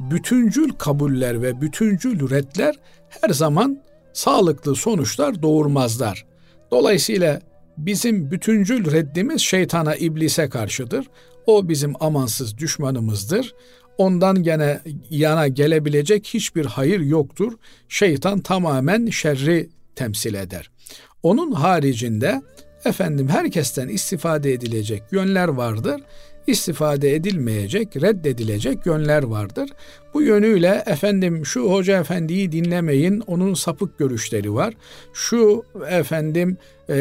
bütüncül 0.00 0.72
kabuller 0.72 1.42
ve 1.42 1.60
bütüncül 1.60 2.30
redler 2.30 2.74
her 3.08 3.30
zaman 3.30 3.82
sağlıklı 4.12 4.76
sonuçlar 4.76 5.42
doğurmazlar. 5.42 6.26
Dolayısıyla 6.70 7.40
bizim 7.78 8.30
bütüncül 8.30 8.92
reddimiz 8.92 9.40
şeytana, 9.40 9.94
iblise 9.96 10.48
karşıdır. 10.48 11.06
O 11.46 11.68
bizim 11.68 11.92
amansız 12.00 12.58
düşmanımızdır. 12.58 13.54
Ondan 13.98 14.42
gene 14.42 14.80
yana 15.10 15.48
gelebilecek 15.48 16.26
hiçbir 16.26 16.64
hayır 16.66 17.00
yoktur. 17.00 17.52
Şeytan 17.88 18.40
tamamen 18.40 19.06
şerri 19.06 19.68
temsil 19.94 20.34
eder. 20.34 20.70
Onun 21.22 21.52
haricinde 21.52 22.42
efendim 22.84 23.28
herkesten 23.28 23.88
istifade 23.88 24.52
edilecek 24.52 25.02
yönler 25.12 25.48
vardır 25.48 26.00
istifade 26.46 27.14
edilmeyecek, 27.14 28.02
reddedilecek 28.02 28.86
yönler 28.86 29.22
vardır. 29.22 29.70
Bu 30.14 30.22
yönüyle 30.22 30.82
efendim 30.86 31.46
şu 31.46 31.70
hoca 31.70 32.00
efendiyi 32.00 32.52
dinlemeyin, 32.52 33.20
onun 33.26 33.54
sapık 33.54 33.98
görüşleri 33.98 34.54
var. 34.54 34.74
Şu 35.12 35.64
efendim 35.88 36.56
e, 36.90 36.96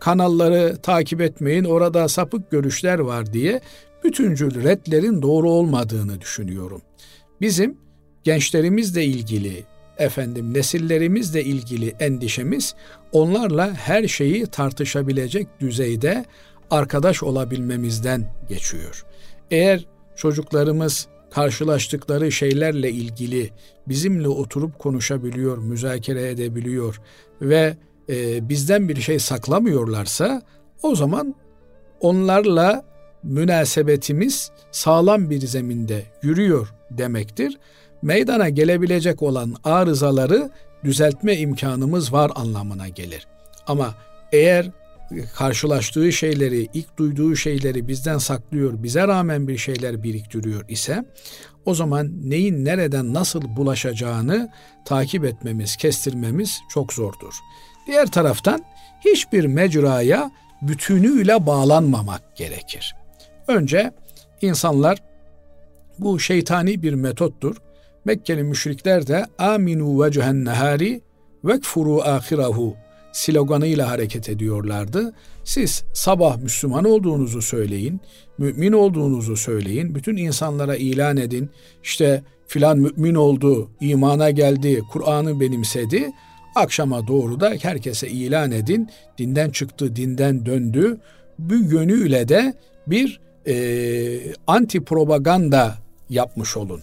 kanalları 0.00 0.76
takip 0.82 1.20
etmeyin, 1.20 1.64
orada 1.64 2.08
sapık 2.08 2.50
görüşler 2.50 2.98
var 2.98 3.32
diye 3.32 3.60
bütüncül 4.04 4.64
redlerin 4.64 5.22
doğru 5.22 5.50
olmadığını 5.50 6.20
düşünüyorum. 6.20 6.82
Bizim 7.40 7.76
gençlerimizle 8.24 9.04
ilgili, 9.04 9.64
efendim 9.98 10.54
nesillerimizle 10.54 11.44
ilgili 11.44 11.94
endişemiz 12.00 12.74
onlarla 13.12 13.74
her 13.74 14.08
şeyi 14.08 14.46
tartışabilecek 14.46 15.60
düzeyde 15.60 16.24
arkadaş 16.70 17.22
olabilmemizden 17.22 18.24
geçiyor. 18.48 19.04
Eğer 19.50 19.86
çocuklarımız 20.16 21.08
karşılaştıkları 21.30 22.32
şeylerle 22.32 22.90
ilgili 22.90 23.50
bizimle 23.88 24.28
oturup 24.28 24.78
konuşabiliyor, 24.78 25.58
müzakere 25.58 26.28
edebiliyor 26.28 27.00
ve 27.42 27.76
e, 28.08 28.48
bizden 28.48 28.88
bir 28.88 29.00
şey 29.00 29.18
saklamıyorlarsa 29.18 30.42
o 30.82 30.94
zaman 30.94 31.34
onlarla 32.00 32.84
münasebetimiz 33.22 34.50
sağlam 34.70 35.30
bir 35.30 35.40
zeminde 35.40 36.02
yürüyor 36.22 36.74
demektir. 36.90 37.58
Meydana 38.02 38.48
gelebilecek 38.48 39.22
olan 39.22 39.54
arızaları 39.64 40.50
düzeltme 40.84 41.36
imkanımız 41.36 42.12
var 42.12 42.32
anlamına 42.34 42.88
gelir. 42.88 43.26
Ama 43.66 43.94
eğer 44.32 44.70
karşılaştığı 45.34 46.12
şeyleri, 46.12 46.68
ilk 46.74 46.96
duyduğu 46.96 47.36
şeyleri 47.36 47.88
bizden 47.88 48.18
saklıyor, 48.18 48.82
bize 48.82 49.08
rağmen 49.08 49.48
bir 49.48 49.58
şeyler 49.58 50.02
biriktiriyor 50.02 50.68
ise 50.68 51.04
o 51.64 51.74
zaman 51.74 52.30
neyin 52.30 52.64
nereden 52.64 53.14
nasıl 53.14 53.56
bulaşacağını 53.56 54.50
takip 54.84 55.24
etmemiz, 55.24 55.76
kestirmemiz 55.76 56.60
çok 56.70 56.92
zordur. 56.92 57.34
Diğer 57.86 58.06
taraftan 58.06 58.64
hiçbir 59.04 59.44
mecraya 59.44 60.30
bütünüyle 60.62 61.46
bağlanmamak 61.46 62.36
gerekir. 62.36 62.94
Önce 63.48 63.92
insanlar 64.40 65.02
bu 65.98 66.20
şeytani 66.20 66.82
bir 66.82 66.92
metottur. 66.92 67.56
Mekkeli 68.04 68.42
müşrikler 68.42 69.06
de 69.06 69.26
aminu 69.38 70.04
vecehen 70.04 70.44
nehari 70.44 71.00
vekfuru 71.44 72.02
ahirahu 72.02 72.76
sloganıyla 73.12 73.90
hareket 73.90 74.28
ediyorlardı. 74.28 75.12
Siz 75.44 75.84
sabah 75.92 76.36
Müslüman 76.36 76.84
olduğunuzu 76.84 77.42
söyleyin, 77.42 78.00
mümin 78.38 78.72
olduğunuzu 78.72 79.36
söyleyin, 79.36 79.94
bütün 79.94 80.16
insanlara 80.16 80.76
ilan 80.76 81.16
edin. 81.16 81.50
İşte 81.82 82.22
filan 82.46 82.78
mümin 82.78 83.14
oldu, 83.14 83.70
imana 83.80 84.30
geldi, 84.30 84.82
Kur'an'ı 84.92 85.40
benimsedi. 85.40 86.10
Akşama 86.54 87.06
doğru 87.06 87.40
da 87.40 87.54
herkese 87.62 88.08
ilan 88.08 88.50
edin. 88.50 88.90
Dinden 89.18 89.50
çıktı, 89.50 89.96
dinden 89.96 90.46
döndü. 90.46 90.98
Bu 91.38 91.54
yönüyle 91.54 92.28
de 92.28 92.54
bir 92.86 93.20
e, 93.46 93.54
anti 94.46 94.84
propaganda 94.84 95.74
yapmış 96.10 96.56
olun. 96.56 96.80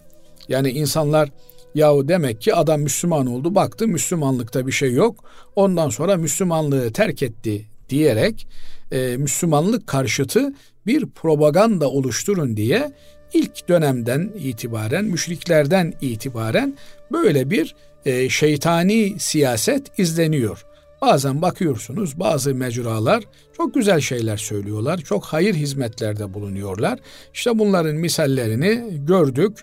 Yani 0.49 0.69
insanlar 0.69 1.29
Yahu 1.75 2.07
demek 2.07 2.41
ki 2.41 2.55
adam 2.55 2.81
Müslüman 2.81 3.27
oldu 3.27 3.55
baktı 3.55 3.87
Müslümanlıkta 3.87 4.67
bir 4.67 4.71
şey 4.71 4.93
yok. 4.93 5.23
Ondan 5.55 5.89
sonra 5.89 6.17
Müslümanlığı 6.17 6.93
terk 6.93 7.23
etti 7.23 7.65
diyerek 7.89 8.47
e, 8.91 9.17
Müslümanlık 9.17 9.87
karşıtı 9.87 10.53
bir 10.87 11.05
propaganda 11.09 11.89
oluşturun 11.89 12.57
diye 12.57 12.91
ilk 13.33 13.69
dönemden 13.69 14.31
itibaren 14.39 15.05
müşriklerden 15.05 15.93
itibaren 16.01 16.73
böyle 17.11 17.49
bir 17.49 17.75
e, 18.05 18.29
şeytani 18.29 19.15
siyaset 19.19 19.99
izleniyor. 19.99 20.65
Bazen 21.05 21.41
bakıyorsunuz 21.41 22.19
bazı 22.19 22.55
mecralar 22.55 23.23
çok 23.57 23.73
güzel 23.73 23.99
şeyler 23.99 24.37
söylüyorlar. 24.37 24.97
Çok 24.97 25.25
hayır 25.25 25.53
hizmetlerde 25.53 26.33
bulunuyorlar. 26.33 26.99
İşte 27.33 27.59
bunların 27.59 27.95
misallerini 27.95 29.05
gördük. 29.05 29.57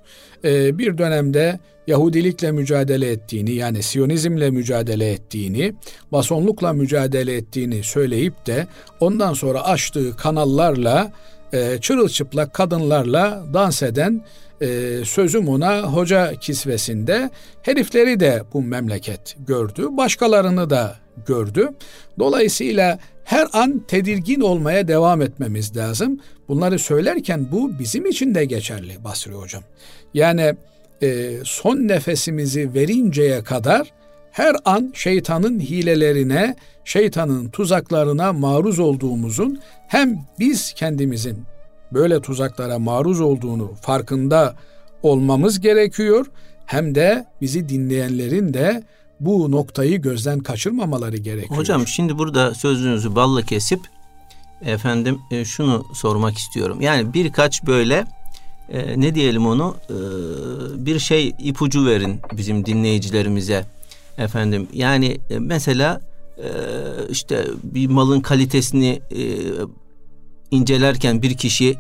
Ee, 0.45 0.79
bir 0.79 0.99
dönemde 0.99 1.61
Yahudilikle 1.87 2.53
mücadele 2.53 3.11
ettiğini 3.11 3.53
yani 3.53 3.83
Siyonizmle 3.83 4.51
mücadele 4.51 5.13
ettiğini, 5.13 5.75
masonlukla 6.11 6.73
mücadele 6.73 7.37
ettiğini 7.37 7.83
söyleyip 7.83 8.47
de 8.47 8.67
ondan 9.01 9.35
sonra 9.35 9.65
açtığı 9.65 10.17
kanallarla 10.17 11.13
e, 11.53 11.79
çırılçıplak 11.81 12.55
kadınlarla 12.55 13.45
dans 13.55 13.83
eden 13.83 14.25
e, 14.61 14.99
sözüm 15.05 15.49
ona 15.49 15.83
hoca 15.83 16.35
kisvesinde 16.35 17.31
herifleri 17.63 18.21
de 18.21 18.43
bu 18.53 18.63
memleket 18.63 19.37
gördü. 19.47 19.87
Başkalarını 19.91 20.71
da 20.71 20.97
gördü. 21.27 21.69
Dolayısıyla 22.19 22.99
her 23.25 23.49
an 23.53 23.85
tedirgin 23.89 24.41
olmaya 24.41 24.89
devam 24.89 25.23
etmemiz 25.23 25.77
lazım. 25.77 26.21
Bunları 26.49 26.79
söylerken 26.79 27.53
bu 27.53 27.79
bizim 27.79 28.07
için 28.07 28.35
de 28.35 28.45
geçerli 28.45 29.05
Basri 29.05 29.33
Hocam. 29.33 29.63
Yani 30.15 30.55
e, 31.03 31.33
son 31.45 31.77
nefesimizi 31.77 32.75
verinceye 32.75 33.45
kadar 33.45 33.93
her 34.33 34.57
an 34.65 34.93
şeytanın 34.95 35.61
hilelerine, 35.61 36.57
şeytanın 36.85 37.49
tuzaklarına 37.49 38.33
maruz 38.33 38.79
olduğumuzun 38.79 39.61
hem 39.89 40.19
biz 40.39 40.73
kendimizin 40.73 41.45
böyle 41.93 42.21
tuzaklara 42.21 42.79
maruz 42.79 43.21
olduğunu 43.21 43.75
farkında 43.81 44.55
olmamız 45.03 45.61
gerekiyor 45.61 46.27
hem 46.67 46.95
de 46.95 47.27
bizi 47.41 47.69
dinleyenlerin 47.69 48.55
de 48.55 48.83
bu 49.21 49.51
noktayı 49.51 50.03
gözden 50.03 50.39
kaçırmamaları 50.41 51.17
gerekiyor. 51.17 51.61
Hocam 51.61 51.87
şimdi 51.87 52.19
burada 52.19 52.55
sözünüzü 52.55 53.15
balla 53.15 53.43
kesip 53.43 53.81
efendim 54.65 55.19
e, 55.31 55.45
şunu 55.45 55.87
sormak 55.95 56.39
istiyorum. 56.39 56.81
Yani 56.81 57.15
birkaç 57.15 57.67
böyle 57.67 58.05
e, 58.69 59.01
ne 59.01 59.15
diyelim 59.15 59.47
onu 59.47 59.77
e, 59.91 59.97
bir 60.87 60.99
şey 60.99 61.35
ipucu 61.39 61.87
verin 61.87 62.21
bizim 62.37 62.67
dinleyicilerimize 62.67 63.65
efendim. 64.19 64.69
Yani 64.73 65.19
mesela 65.39 66.01
e, 66.39 66.49
işte 67.11 67.47
bir 67.63 67.87
malın 67.87 68.21
kalitesini 68.21 69.03
e, 69.11 69.23
incelerken 70.51 71.23
bir 71.23 71.37
kişi 71.37 71.77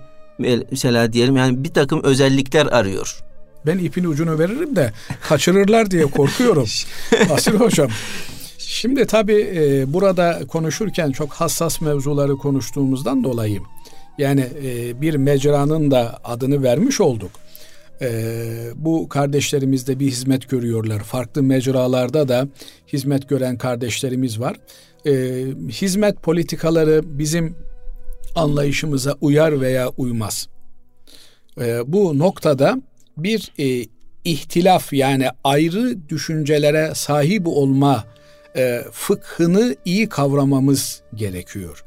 mesela 0.71 1.13
diyelim 1.13 1.37
yani 1.37 1.65
bir 1.65 1.75
takım 1.75 2.03
özellikler 2.05 2.67
arıyor. 2.67 3.19
Ben 3.67 3.79
ipin 3.79 4.05
ucunu 4.05 4.39
veririm 4.39 4.77
de 4.77 4.93
kaçırırlar 5.29 5.91
diye 5.91 6.07
korkuyorum. 6.07 6.69
Asil 7.31 7.53
hocam. 7.53 7.89
Şimdi 8.59 9.07
tabii 9.07 9.53
e, 9.55 9.93
burada 9.93 10.41
konuşurken 10.49 11.11
çok 11.11 11.33
hassas 11.33 11.81
mevzuları 11.81 12.37
konuştuğumuzdan 12.37 13.25
dolayı 13.25 13.61
yani 14.19 14.49
e, 14.65 15.01
bir 15.01 15.15
mecranın 15.15 15.91
da 15.91 16.21
adını 16.25 16.63
vermiş 16.63 17.01
olduk. 17.01 17.31
E, 18.03 18.11
bu 18.75 19.09
kardeşlerimiz 19.09 19.87
de 19.87 20.01
bir 20.01 20.07
hizmet 20.07 20.49
görüyorlar. 20.49 21.01
Farklı 21.01 21.43
mecralarda 21.43 22.29
da 22.29 22.49
hizmet 22.93 23.29
gören 23.29 23.59
kardeşlerimiz 23.59 24.41
var. 24.41 24.57
E, 25.07 25.13
hizmet 25.69 26.23
politikaları 26.23 27.19
bizim 27.19 27.57
anlayışımıza 28.35 29.17
uyar 29.21 29.61
veya 29.61 29.89
uymaz. 29.89 30.49
E, 31.61 31.93
bu 31.93 32.19
noktada 32.19 32.83
bir 33.17 33.53
e, 33.59 33.87
ihtilaf 34.25 34.93
yani 34.93 35.29
ayrı 35.45 36.09
düşüncelere 36.09 36.95
sahip 36.95 37.47
olma 37.47 38.05
e, 38.57 38.83
fıkhını 38.93 39.77
iyi 39.85 40.09
kavramamız 40.09 41.03
gerekiyor. 41.15 41.85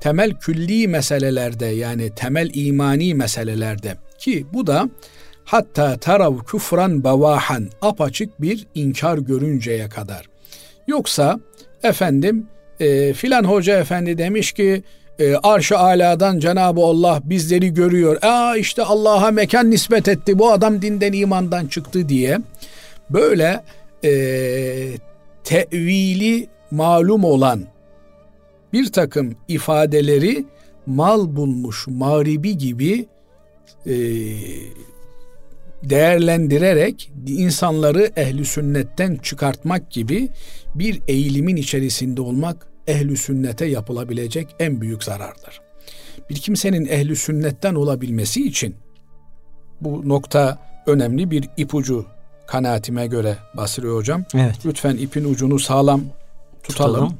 Temel 0.00 0.30
külli 0.30 0.88
meselelerde 0.88 1.66
yani 1.66 2.14
temel 2.14 2.50
imani 2.54 3.14
meselelerde 3.14 3.96
ki 4.18 4.46
bu 4.52 4.66
da 4.66 4.90
hatta 5.46 5.96
tarav 5.96 6.38
küfran 6.38 7.04
bavahan 7.04 7.68
apaçık 7.82 8.42
bir 8.42 8.66
inkar 8.74 9.18
görünceye 9.18 9.88
kadar. 9.88 10.26
Yoksa 10.86 11.40
efendim 11.82 12.46
e, 12.80 13.12
filan 13.12 13.44
hoca 13.44 13.78
efendi 13.78 14.18
demiş 14.18 14.52
ki 14.52 14.82
e, 15.18 15.34
arş-ı 15.34 15.78
aladan 15.78 16.38
Cenab-ı 16.38 16.80
Allah 16.80 17.20
bizleri 17.24 17.74
görüyor. 17.74 18.22
Aa 18.22 18.56
işte 18.56 18.82
Allah'a 18.82 19.30
mekan 19.30 19.70
nispet 19.70 20.08
etti. 20.08 20.38
Bu 20.38 20.52
adam 20.52 20.82
dinden 20.82 21.12
imandan 21.12 21.66
çıktı 21.66 22.08
diye. 22.08 22.38
Böyle 23.10 23.64
e, 24.04 24.10
tevili 25.44 26.48
malum 26.70 27.24
olan 27.24 27.62
bir 28.72 28.92
takım 28.92 29.36
ifadeleri 29.48 30.44
mal 30.86 31.36
bulmuş 31.36 31.86
mağribi 31.86 32.58
gibi 32.58 33.06
e, 33.86 33.94
değerlendirerek 35.82 37.12
insanları 37.26 38.10
ehli 38.16 38.44
sünnetten 38.44 39.16
çıkartmak 39.16 39.90
gibi 39.90 40.28
bir 40.74 41.02
eğilimin 41.08 41.56
içerisinde 41.56 42.20
olmak 42.20 42.66
ehli 42.86 43.16
sünnete 43.16 43.66
yapılabilecek 43.66 44.56
en 44.58 44.80
büyük 44.80 45.04
zarardır. 45.04 45.60
Bir 46.30 46.34
kimsenin 46.34 46.86
ehli 46.86 47.16
sünnetten 47.16 47.74
olabilmesi 47.74 48.46
için 48.46 48.76
bu 49.80 50.08
nokta 50.08 50.58
önemli 50.86 51.30
bir 51.30 51.48
ipucu 51.56 52.06
kanaatime 52.46 53.06
göre 53.06 53.36
Basri 53.56 53.88
hocam. 53.88 54.24
Evet. 54.34 54.56
Lütfen 54.66 54.96
ipin 54.96 55.24
ucunu 55.24 55.58
sağlam 55.58 56.02
tutalım. 56.62 56.94
tutalım. 56.94 57.18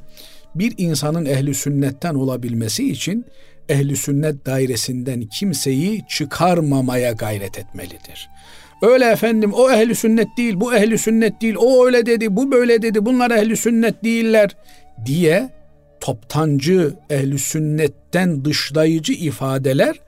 Bir 0.55 0.73
insanın 0.77 1.25
ehli 1.25 1.53
sünnetten 1.55 2.15
olabilmesi 2.15 2.91
için 2.91 3.25
ehli 3.69 3.95
sünnet 3.95 4.45
dairesinden 4.45 5.21
kimseyi 5.21 6.05
çıkarmamaya 6.07 7.11
gayret 7.11 7.59
etmelidir. 7.59 8.29
Öyle 8.81 9.05
efendim 9.05 9.53
o 9.53 9.71
ehli 9.71 9.95
sünnet 9.95 10.27
değil, 10.37 10.53
bu 10.57 10.75
ehli 10.75 10.97
sünnet 10.97 11.41
değil, 11.41 11.55
o 11.59 11.85
öyle 11.85 12.05
dedi, 12.05 12.35
bu 12.35 12.51
böyle 12.51 12.81
dedi, 12.81 13.05
bunlar 13.05 13.31
ehli 13.31 13.57
sünnet 13.57 14.03
değiller 14.03 14.55
diye 15.05 15.49
toptancı 16.01 16.93
ehli 17.09 17.39
sünnetten 17.39 18.45
dışlayıcı 18.45 19.13
ifadeler 19.13 19.99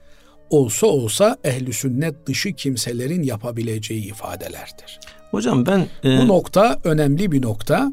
olsa 0.50 0.86
olsa 0.86 1.36
ehli 1.44 1.72
sünnet 1.72 2.26
dışı 2.26 2.52
kimselerin 2.52 3.22
yapabileceği 3.22 4.06
ifadelerdir. 4.10 5.00
Hocam 5.30 5.66
ben... 5.66 5.80
E... 5.80 6.18
Bu 6.18 6.28
nokta 6.28 6.80
önemli 6.84 7.32
bir 7.32 7.42
nokta. 7.42 7.92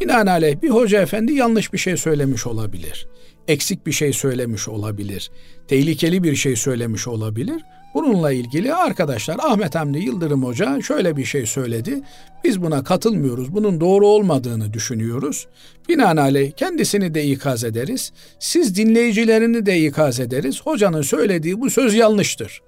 Binaenaleyh 0.00 0.62
bir 0.62 0.70
hoca 0.70 1.00
efendi 1.00 1.32
yanlış 1.32 1.72
bir 1.72 1.78
şey 1.78 1.96
söylemiş 1.96 2.46
olabilir. 2.46 3.08
Eksik 3.48 3.86
bir 3.86 3.92
şey 3.92 4.12
söylemiş 4.12 4.68
olabilir. 4.68 5.30
Tehlikeli 5.68 6.22
bir 6.22 6.36
şey 6.36 6.56
söylemiş 6.56 7.08
olabilir. 7.08 7.62
Bununla 7.94 8.32
ilgili 8.32 8.74
arkadaşlar 8.74 9.36
Ahmet 9.38 9.74
Hamdi 9.74 9.98
Yıldırım 9.98 10.44
Hoca 10.44 10.80
şöyle 10.82 11.16
bir 11.16 11.24
şey 11.24 11.46
söyledi. 11.46 12.00
Biz 12.44 12.62
buna 12.62 12.84
katılmıyoruz. 12.84 13.54
Bunun 13.54 13.80
doğru 13.80 14.06
olmadığını 14.06 14.72
düşünüyoruz. 14.72 15.46
Binaenaleyh 15.88 16.52
kendisini 16.52 17.14
de 17.14 17.24
ikaz 17.24 17.64
ederiz. 17.64 18.12
Siz 18.38 18.76
dinleyicilerini 18.76 19.66
de 19.66 19.78
ikaz 19.78 20.20
ederiz. 20.20 20.60
Hocanın 20.64 21.02
söylediği 21.02 21.60
bu 21.60 21.70
söz 21.70 21.94
yanlıştır. 21.94 22.62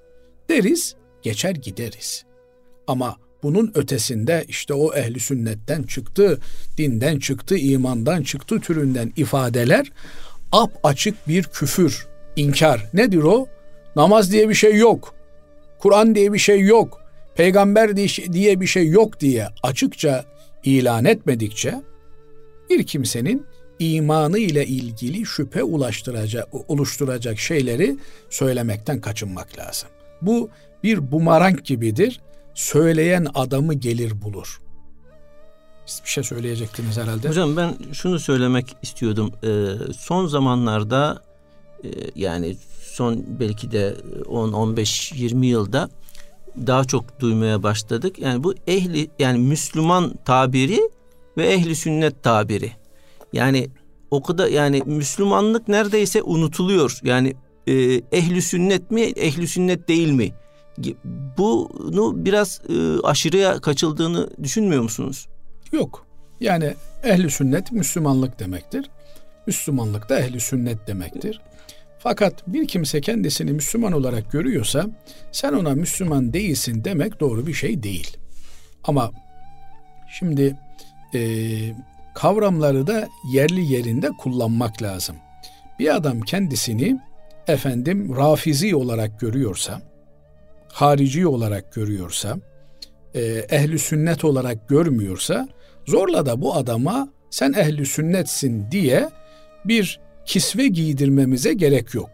Deriz, 0.49 0.95
geçer 1.23 1.55
gideriz. 1.55 2.25
Ama 2.87 3.16
bunun 3.43 3.73
ötesinde 3.75 4.45
işte 4.49 4.75
o 4.75 4.95
ehli 4.95 5.21
sünnetten 5.21 5.83
çıktı, 5.83 6.38
dinden 6.79 7.19
çıktı, 7.19 7.57
imandan 7.57 8.23
çıktı 8.23 8.61
türünden 8.61 9.12
ifadeler 9.16 9.93
ap 10.53 10.71
açık 10.83 11.29
bir 11.29 11.45
küfür, 11.45 12.07
inkar. 12.37 12.87
Nedir 12.95 13.23
o? 13.23 13.47
Namaz 13.97 14.33
diye 14.33 14.49
bir 14.49 14.55
şey 14.55 14.77
yok. 14.77 15.15
Kur'an 15.79 16.15
diye 16.15 16.33
bir 16.33 16.39
şey 16.39 16.61
yok. 16.61 17.01
Peygamber 17.35 17.97
diye 18.33 18.61
bir 18.61 18.67
şey 18.67 18.89
yok 18.89 19.21
diye 19.21 19.49
açıkça 19.63 20.25
ilan 20.65 21.05
etmedikçe 21.05 21.75
bir 22.71 22.87
kimsenin 22.87 23.47
imanı 23.79 24.39
ile 24.39 24.67
ilgili 24.67 25.27
şüphe 25.27 25.63
ulaştıracak, 25.63 26.71
oluşturacak 26.71 27.39
şeyleri 27.39 27.97
söylemekten 28.31 29.01
kaçınmak 29.01 29.59
lazım. 29.59 29.89
Bu 30.23 30.51
bir 30.83 31.13
bumarang 31.13 31.65
gibidir. 31.65 32.21
Söyleyen 32.55 33.27
adamı 33.35 33.75
gelir 33.75 34.23
bulur. 34.23 34.61
Siz 35.90 36.05
bir 36.05 36.09
şey 36.09 36.24
söyleyecektiniz 36.24 36.96
herhalde. 36.96 37.29
Hocam 37.29 37.57
ben 37.57 37.74
şunu 37.92 38.18
söylemek 38.20 38.76
istiyordum. 38.83 39.33
Ee, 39.44 39.92
son 39.98 40.26
zamanlarda 40.26 41.22
e, 41.85 41.88
yani 42.14 42.57
son 42.83 43.24
belki 43.40 43.72
de 43.72 43.96
10 44.29 44.53
15 44.53 45.12
20 45.12 45.46
yılda 45.46 45.88
daha 46.66 46.85
çok 46.85 47.20
duymaya 47.20 47.62
başladık. 47.62 48.18
Yani 48.18 48.44
bu 48.44 48.55
ehli 48.66 49.11
yani 49.18 49.38
Müslüman 49.38 50.14
tabiri 50.24 50.81
ve 51.37 51.46
ehli 51.46 51.76
sünnet 51.76 52.22
tabiri. 52.22 52.72
Yani 53.33 53.70
o 54.11 54.22
kadar 54.22 54.48
yani 54.48 54.83
Müslümanlık 54.87 55.68
neredeyse 55.68 56.22
unutuluyor. 56.22 56.98
Yani 57.03 57.35
e, 57.66 57.72
ehli 58.12 58.42
sünnet 58.42 58.90
mi, 58.90 59.00
ehli 59.00 59.48
sünnet 59.48 59.88
değil 59.88 60.12
mi? 60.12 60.33
Bunu 61.38 62.24
biraz 62.24 62.61
e, 62.68 63.00
aşırıya 63.03 63.61
kaçıldığını 63.61 64.31
düşünmüyor 64.42 64.83
musunuz? 64.83 65.26
Yok. 65.72 66.06
Yani 66.40 66.74
ehli 67.04 67.30
sünnet 67.30 67.72
Müslümanlık 67.72 68.38
demektir. 68.38 68.90
Müslümanlık 69.46 70.09
da 70.09 70.20
ehli 70.20 70.40
sünnet 70.40 70.87
demektir. 70.87 71.40
Fakat 71.98 72.48
bir 72.48 72.68
kimse 72.68 73.00
kendisini 73.00 73.52
Müslüman 73.52 73.92
olarak 73.92 74.33
görüyorsa 74.33 74.87
sen 75.33 75.52
ona 75.52 75.70
Müslüman 75.70 76.33
değilsin 76.33 76.85
demek 76.85 77.20
doğru 77.20 77.46
bir 77.46 77.54
şey 77.54 77.83
değil. 77.83 78.16
Ama 78.85 79.11
şimdi 80.18 80.56
e, 81.14 81.20
kavramları 82.14 82.87
da 82.87 83.09
yerli 83.33 83.72
yerinde 83.72 84.09
kullanmak 84.09 84.83
lazım. 84.83 85.16
Bir 85.78 85.96
adam 85.96 86.20
kendisini 86.20 87.00
efendim 87.46 88.16
rafizi 88.16 88.76
olarak 88.76 89.20
görüyorsa, 89.20 89.83
harici 90.68 91.26
olarak 91.26 91.72
görüyorsa, 91.72 92.37
e, 93.14 93.20
ehli 93.50 93.78
sünnet 93.78 94.24
olarak 94.24 94.68
görmüyorsa 94.68 95.48
zorla 95.90 96.26
da 96.26 96.42
bu 96.42 96.55
adama 96.55 97.09
sen 97.31 97.53
ehli 97.53 97.87
sünnetsin 97.87 98.70
diye 98.70 99.09
bir 99.64 100.00
kisve 100.26 100.68
giydirmemize 100.68 101.53
gerek 101.53 101.94
yok. 101.94 102.11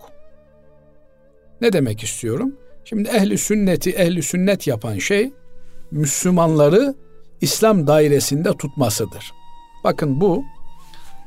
Ne 1.60 1.72
demek 1.72 2.02
istiyorum? 2.02 2.56
Şimdi 2.84 3.08
ehli 3.08 3.38
sünneti 3.38 3.90
ehli 3.90 4.22
sünnet 4.22 4.66
yapan 4.66 4.98
şey 4.98 5.32
Müslümanları 5.90 6.94
İslam 7.40 7.86
dairesinde 7.86 8.52
tutmasıdır. 8.52 9.32
Bakın 9.84 10.20
bu 10.20 10.44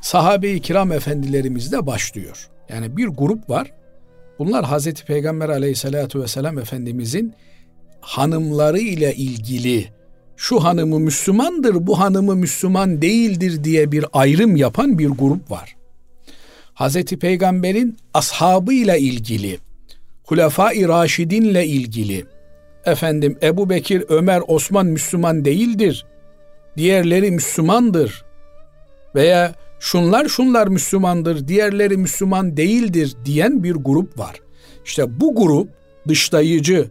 sahabe-i 0.02 0.62
kiram 0.62 0.92
efendilerimizde 0.92 1.86
başlıyor. 1.88 2.50
Yani 2.70 2.98
bir 2.98 3.08
grup 3.08 3.50
var. 3.50 3.72
Bunlar 4.40 4.66
Hazreti 4.66 5.06
Peygamber 5.06 5.50
aleyhissalatu 5.50 6.22
vesselam 6.22 6.60
Efendimizin 6.60 7.34
hanımları 8.02 8.80
ile 8.80 9.16
ilgili 9.16 9.99
şu 10.40 10.64
hanımı 10.64 11.00
Müslümandır, 11.00 11.88
bu 11.88 12.00
hanımı 12.00 12.36
Müslüman 12.36 13.02
değildir 13.02 13.64
diye 13.64 13.92
bir 13.92 14.06
ayrım 14.14 14.56
yapan 14.56 15.00
bir 15.00 15.10
grup 15.10 15.52
var. 15.52 15.76
Hazreti 16.74 17.20
Peygamber'in 17.20 17.98
ashabıyla 18.14 18.98
ilgili, 18.98 19.58
Hulefai 20.24 20.88
Raşidinle 20.88 21.66
ilgili, 21.66 22.26
efendim 22.86 23.38
Ebu 23.44 23.70
Bekir, 23.70 24.04
Ömer, 24.10 24.42
Osman 24.48 24.86
Müslüman 24.86 25.46
değildir, 25.46 26.06
diğerleri 26.78 27.32
Müslümandır 27.32 28.26
veya 29.16 29.54
şunlar 29.80 30.28
şunlar 30.28 30.68
Müslümandır, 30.68 31.48
diğerleri 31.48 31.98
Müslüman 31.98 32.58
değildir 32.58 33.16
diyen 33.26 33.64
bir 33.64 33.76
grup 33.76 34.20
var. 34.20 34.36
İşte 34.86 35.20
bu 35.20 35.36
grup 35.36 35.70
dışlayıcı, 36.08 36.90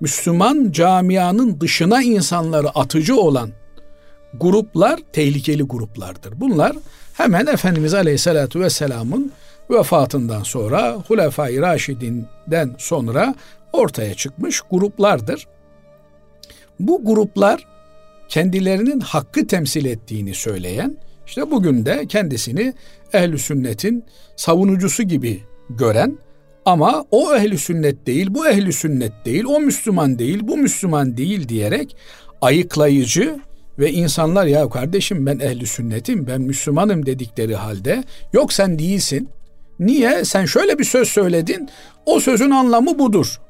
Müslüman 0.00 0.70
camianın 0.72 1.60
dışına 1.60 2.02
insanları 2.02 2.68
atıcı 2.68 3.16
olan 3.16 3.50
gruplar 4.34 5.00
tehlikeli 5.12 5.62
gruplardır. 5.62 6.40
Bunlar 6.40 6.76
hemen 7.14 7.46
Efendimiz 7.46 7.94
Aleyhisselatü 7.94 8.60
Vesselam'ın 8.60 9.32
vefatından 9.70 10.42
sonra 10.42 10.94
Hulefai 11.08 11.60
Raşidin'den 11.60 12.74
sonra 12.78 13.34
ortaya 13.72 14.14
çıkmış 14.14 14.60
gruplardır. 14.70 15.46
Bu 16.80 17.04
gruplar 17.04 17.66
kendilerinin 18.28 19.00
hakkı 19.00 19.46
temsil 19.46 19.84
ettiğini 19.84 20.34
söyleyen, 20.34 20.96
işte 21.26 21.50
bugün 21.50 21.86
de 21.86 22.06
kendisini 22.06 22.74
ehli 23.12 23.38
sünnetin 23.38 24.04
savunucusu 24.36 25.02
gibi 25.02 25.42
gören 25.70 26.18
ama 26.68 27.04
o 27.10 27.34
ehli 27.34 27.58
sünnet 27.58 28.06
değil, 28.06 28.26
bu 28.30 28.48
ehli 28.48 28.72
sünnet 28.72 29.12
değil, 29.24 29.44
o 29.44 29.60
Müslüman 29.60 30.18
değil, 30.18 30.40
bu 30.42 30.56
Müslüman 30.56 31.16
değil 31.16 31.48
diyerek 31.48 31.96
ayıklayıcı 32.40 33.38
ve 33.78 33.92
insanlar 33.92 34.46
ya 34.46 34.68
kardeşim 34.68 35.26
ben 35.26 35.38
ehli 35.38 35.66
sünnetim, 35.66 36.26
ben 36.26 36.40
Müslümanım 36.40 37.06
dedikleri 37.06 37.56
halde 37.56 38.04
yok 38.32 38.52
sen 38.52 38.78
değilsin. 38.78 39.28
Niye? 39.78 40.24
Sen 40.24 40.44
şöyle 40.44 40.78
bir 40.78 40.84
söz 40.84 41.08
söyledin. 41.08 41.68
O 42.06 42.20
sözün 42.20 42.50
anlamı 42.50 42.98
budur 42.98 43.40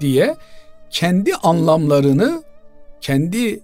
diye 0.00 0.36
kendi 0.90 1.34
anlamlarını, 1.34 2.42
kendi 3.00 3.60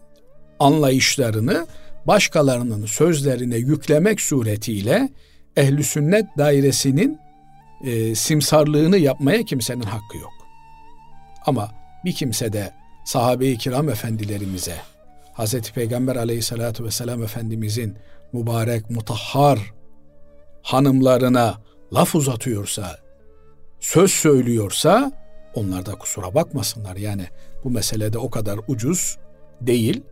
anlayışlarını 0.59 1.67
başkalarının 2.07 2.87
sözlerine 2.87 3.57
yüklemek 3.57 4.21
suretiyle 4.21 5.09
ehli 5.57 5.85
sünnet 5.85 6.27
dairesinin 6.39 7.26
e, 7.85 8.15
simsarlığını 8.15 8.99
yapmaya 8.99 9.43
kimsenin 9.43 9.83
hakkı 9.83 10.19
yok. 10.19 10.33
Ama 11.47 11.71
bir 12.05 12.13
kimse 12.13 12.53
de 12.53 12.75
sahabe-i 13.05 13.59
kiram 13.59 13.89
efendilerimize 13.89 14.77
Hz. 15.35 15.73
Peygamber 15.73 16.17
aleyhissalatu 16.17 16.85
vesselam 16.85 17.23
Efendimizin 17.23 17.97
mübarek 18.33 18.91
mutahhar 18.91 19.59
hanımlarına 20.63 21.55
laf 21.95 22.15
uzatıyorsa, 22.15 22.99
söz 23.81 24.11
söylüyorsa 24.11 25.13
onlar 25.55 25.87
da 25.87 25.95
kusura 25.95 26.35
bakmasınlar. 26.35 26.97
Yani 26.97 27.27
bu 27.65 27.71
meselede 27.71 28.19
o 28.19 28.31
kadar 28.31 28.61
ucuz 28.69 29.19
değil. 29.61 30.03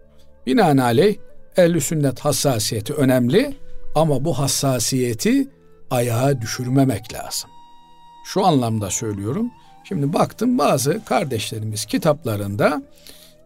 Binaenaleyh 0.46 1.16
ehl 1.56 1.80
sünnet 1.80 2.20
hassasiyeti 2.20 2.94
önemli 2.94 3.56
ama 3.94 4.24
bu 4.24 4.38
hassasiyeti 4.38 5.48
ayağa 5.90 6.40
düşürmemek 6.40 7.12
lazım. 7.12 7.50
Şu 8.24 8.44
anlamda 8.46 8.90
söylüyorum. 8.90 9.50
Şimdi 9.88 10.12
baktım 10.12 10.58
bazı 10.58 11.04
kardeşlerimiz 11.04 11.84
kitaplarında 11.84 12.82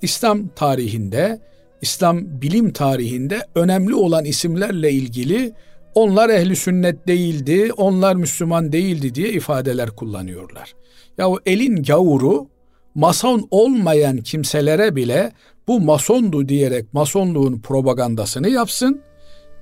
İslam 0.03 0.49
tarihinde 0.49 1.41
İslam 1.83 2.43
bilim 2.43 2.73
tarihinde 2.73 3.47
önemli 3.55 3.95
olan 3.95 4.25
isimlerle 4.25 4.93
ilgili 4.93 5.53
onlar 5.95 6.29
ehli 6.29 6.57
sünnet 6.57 7.09
değildi, 7.09 7.73
onlar 7.77 8.17
Müslüman 8.17 8.73
değildi 8.73 9.15
diye 9.15 9.33
ifadeler 9.33 9.91
kullanıyorlar. 9.91 10.75
Ya 11.19 11.29
o 11.29 11.39
elin 11.47 11.83
gavuru 11.83 12.47
mason 12.95 13.49
olmayan 13.51 14.17
kimselere 14.17 14.97
bile 14.97 15.33
bu 15.69 15.81
masondu 15.81 16.49
diyerek 16.49 16.95
masonluğun 16.95 17.61
propagandasını 17.61 18.49
yapsın. 18.49 19.01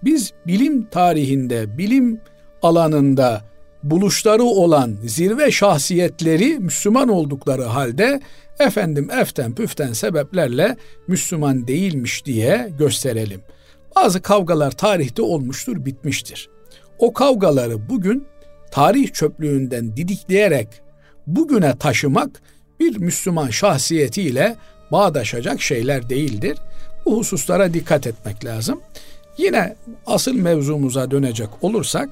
Biz 0.05 0.33
bilim 0.47 0.87
tarihinde, 0.91 1.79
bilim 1.79 2.21
alanında 2.63 3.43
buluşları 3.91 4.43
olan 4.43 4.97
zirve 5.05 5.51
şahsiyetleri 5.51 6.59
Müslüman 6.59 7.09
oldukları 7.09 7.63
halde 7.63 8.21
efendim 8.59 9.11
eften 9.11 9.55
püften 9.55 9.93
sebeplerle 9.93 10.77
Müslüman 11.09 11.69
değilmiş 11.69 12.25
diye 12.25 12.71
gösterelim. 12.79 13.41
Bazı 13.97 14.23
kavgalar 14.23 14.71
tarihte 14.71 15.23
olmuştur, 15.23 15.85
bitmiştir. 15.85 16.49
O 16.99 17.13
kavgaları 17.13 17.89
bugün 17.89 18.27
tarih 18.71 19.13
çöplüğünden 19.13 19.97
didikleyerek 19.97 20.69
bugüne 21.27 21.77
taşımak 21.79 22.43
bir 22.81 22.97
Müslüman 22.97 23.51
şahsiyetiyle 23.51 24.57
bağdaşacak 24.93 25.63
şeyler 25.63 26.09
değildir. 26.09 26.59
Bu 27.05 27.19
hususlara 27.19 27.75
dikkat 27.75 28.07
etmek 28.07 28.45
lazım. 28.45 28.81
Yine 29.39 29.77
asıl 30.07 30.35
mevzumuza 30.35 31.11
dönecek 31.11 31.49
olursak 31.61 32.09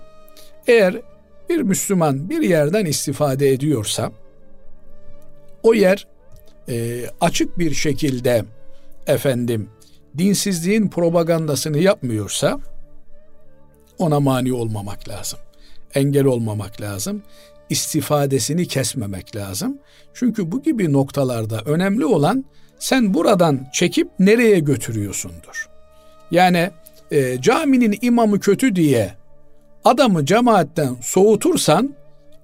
eğer 0.66 1.00
bir 1.48 1.60
Müslüman 1.60 2.30
bir 2.30 2.42
yerden 2.42 2.84
istifade 2.84 3.52
ediyorsa 3.52 4.12
o 5.62 5.74
yer 5.74 6.06
e, 6.68 7.06
açık 7.20 7.58
bir 7.58 7.74
şekilde 7.74 8.44
efendim 9.06 9.68
dinsizliğin 10.18 10.88
propagandasını 10.88 11.78
yapmıyorsa 11.78 12.60
ona 13.98 14.20
mani 14.20 14.52
olmamak 14.52 15.08
lazım. 15.08 15.38
Engel 15.94 16.24
olmamak 16.24 16.80
lazım. 16.80 17.22
istifadesini 17.70 18.66
kesmemek 18.66 19.36
lazım. 19.36 19.78
Çünkü 20.14 20.52
bu 20.52 20.62
gibi 20.62 20.92
noktalarda 20.92 21.60
önemli 21.64 22.04
olan 22.04 22.44
sen 22.78 23.14
buradan 23.14 23.66
çekip 23.72 24.08
nereye 24.18 24.58
götürüyorsundur. 24.58 25.68
Yani 26.30 26.70
e, 27.10 27.40
caminin 27.40 27.98
imamı 28.02 28.40
kötü 28.40 28.76
diye 28.76 29.14
adamı 29.84 30.26
cemaatten 30.26 30.96
soğutursan 31.02 31.94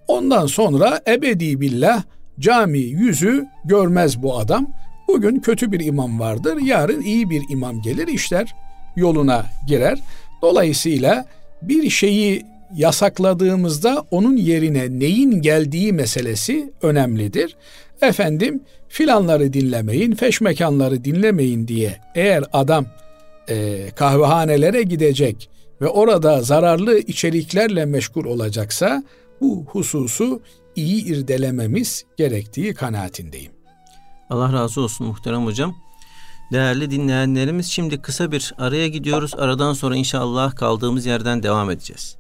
ondan 0.09 0.47
sonra 0.47 1.01
ebedi 1.09 1.61
billah 1.61 2.03
cami 2.41 2.79
yüzü 2.79 3.47
görmez 3.65 4.23
bu 4.23 4.39
adam. 4.39 4.67
Bugün 5.09 5.41
kötü 5.41 5.73
bir 5.73 5.81
imam 5.81 6.21
vardır, 6.21 6.59
yarın 6.65 7.03
iyi 7.03 7.31
bir 7.31 7.43
imam 7.51 7.83
gelir, 7.83 8.09
işler 8.09 8.55
yoluna 8.97 9.47
girer. 9.67 9.99
Dolayısıyla 10.43 11.27
bir 11.63 11.91
şeyi 11.91 12.47
yasakladığımızda 12.75 14.05
onun 14.11 14.37
yerine 14.37 14.99
neyin 14.99 15.43
geldiği 15.43 15.93
meselesi 15.93 16.73
önemlidir. 16.83 17.57
Efendim 18.03 18.63
filanları 18.89 19.53
dinlemeyin, 19.53 20.15
feşmekanları 20.15 21.05
dinlemeyin 21.05 21.69
diye 21.69 21.97
eğer 22.15 22.45
adam 22.53 22.87
e, 23.49 23.87
kahvehanelere 23.97 24.83
gidecek 24.83 25.51
ve 25.81 25.89
orada 25.89 26.43
zararlı 26.43 26.99
içeriklerle 26.99 27.85
meşgul 27.85 28.25
olacaksa 28.25 29.05
bu 29.41 29.65
hususu 29.69 30.43
iyi 30.77 31.05
irdelememiz 31.05 32.05
gerektiği 32.17 32.75
kanaatindeyim. 32.75 33.53
Allah 34.31 34.53
razı 34.53 34.81
olsun 34.81 35.07
muhterem 35.07 35.45
hocam. 35.47 35.77
Değerli 36.53 36.91
dinleyenlerimiz 36.91 37.67
şimdi 37.67 38.03
kısa 38.03 38.33
bir 38.33 38.55
araya 38.59 38.89
gidiyoruz. 38.89 39.35
Aradan 39.39 39.73
sonra 39.73 39.97
inşallah 39.97 40.57
kaldığımız 40.57 41.07
yerden 41.07 41.43
devam 41.43 41.71
edeceğiz. 41.71 42.17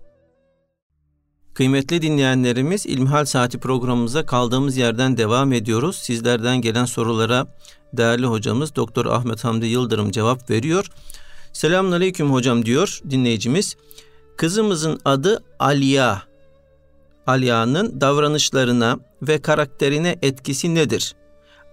Kıymetli 1.54 2.02
dinleyenlerimiz 2.02 2.86
İlmihal 2.86 3.24
Saati 3.24 3.58
programımıza 3.58 4.26
kaldığımız 4.26 4.76
yerden 4.76 5.16
devam 5.16 5.52
ediyoruz. 5.52 5.96
Sizlerden 5.96 6.60
gelen 6.60 6.84
sorulara 6.84 7.46
değerli 7.92 8.26
hocamız 8.26 8.76
Doktor 8.76 9.06
Ahmet 9.06 9.44
Hamdi 9.44 9.66
Yıldırım 9.66 10.10
cevap 10.10 10.50
veriyor. 10.50 10.90
Selamun 11.52 11.92
Aleyküm 11.92 12.32
hocam 12.32 12.64
diyor 12.64 13.00
dinleyicimiz. 13.10 13.76
Kızımızın 14.36 15.00
adı 15.04 15.42
Aliya. 15.58 16.22
Aliya'nın 17.26 18.00
davranışlarına 18.00 18.98
ve 19.22 19.40
karakterine 19.40 20.18
etkisi 20.22 20.74
nedir? 20.74 21.14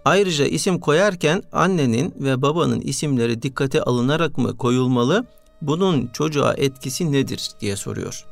Ayrıca 0.06 0.46
isim 0.46 0.80
koyarken 0.80 1.44
annenin 1.52 2.14
ve 2.20 2.42
babanın 2.42 2.82
isimleri 2.82 3.42
dikkate 3.42 3.82
alınarak 3.82 4.38
mı 4.38 4.58
koyulmalı? 4.58 5.26
Bunun 5.62 6.08
çocuğa 6.08 6.54
etkisi 6.54 7.12
nedir 7.12 7.50
diye 7.62 7.76
soruyor. 7.76 8.26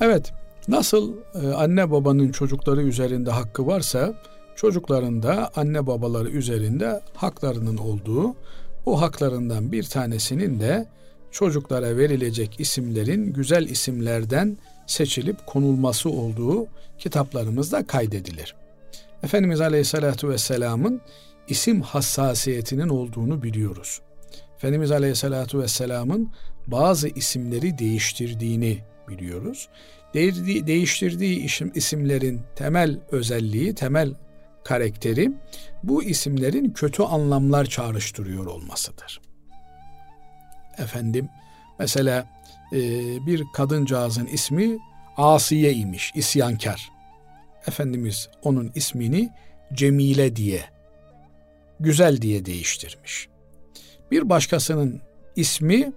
Evet, 0.00 0.32
nasıl 0.68 1.12
e, 1.42 1.48
anne 1.48 1.90
babanın 1.90 2.32
çocukları 2.32 2.82
üzerinde 2.82 3.30
hakkı 3.30 3.66
varsa 3.66 4.14
çocukların 4.56 5.22
da 5.22 5.50
anne 5.56 5.86
babaları 5.86 6.28
üzerinde 6.28 7.00
haklarının 7.14 7.76
olduğu 7.76 8.34
bu 8.88 9.00
haklarından 9.00 9.72
bir 9.72 9.82
tanesinin 9.82 10.60
de 10.60 10.86
çocuklara 11.30 11.96
verilecek 11.96 12.60
isimlerin 12.60 13.32
güzel 13.32 13.68
isimlerden 13.68 14.58
seçilip 14.86 15.46
konulması 15.46 16.10
olduğu 16.10 16.66
kitaplarımızda 16.98 17.86
kaydedilir. 17.86 18.54
Efendimiz 19.22 19.60
Aleyhisselatü 19.60 20.28
Vesselam'ın 20.28 21.00
isim 21.48 21.80
hassasiyetinin 21.80 22.88
olduğunu 22.88 23.42
biliyoruz. 23.42 24.00
Efendimiz 24.56 24.90
Aleyhisselatü 24.90 25.58
Vesselam'ın 25.58 26.30
bazı 26.66 27.08
isimleri 27.08 27.78
değiştirdiğini 27.78 28.78
biliyoruz. 29.08 29.68
değiştirdiği 30.66 31.38
isim, 31.38 31.72
isimlerin 31.74 32.40
temel 32.56 32.98
özelliği, 33.10 33.74
temel 33.74 34.14
karakteri 34.68 35.32
bu 35.82 36.02
isimlerin 36.02 36.70
kötü 36.70 37.02
anlamlar 37.02 37.66
çağrıştırıyor 37.66 38.46
olmasıdır. 38.46 39.20
Efendim 40.78 41.28
mesela 41.78 42.26
e, 42.72 42.78
bir 43.26 43.44
kadıncağızın 43.54 44.26
ismi 44.26 44.78
Asiye 45.16 45.72
imiş, 45.72 46.12
isyankar. 46.14 46.90
Efendimiz 47.66 48.28
onun 48.42 48.72
ismini 48.74 49.30
Cemile 49.72 50.36
diye, 50.36 50.64
güzel 51.80 52.22
diye 52.22 52.44
değiştirmiş. 52.44 53.28
Bir 54.10 54.28
başkasının 54.28 55.00
ismi 55.36 55.92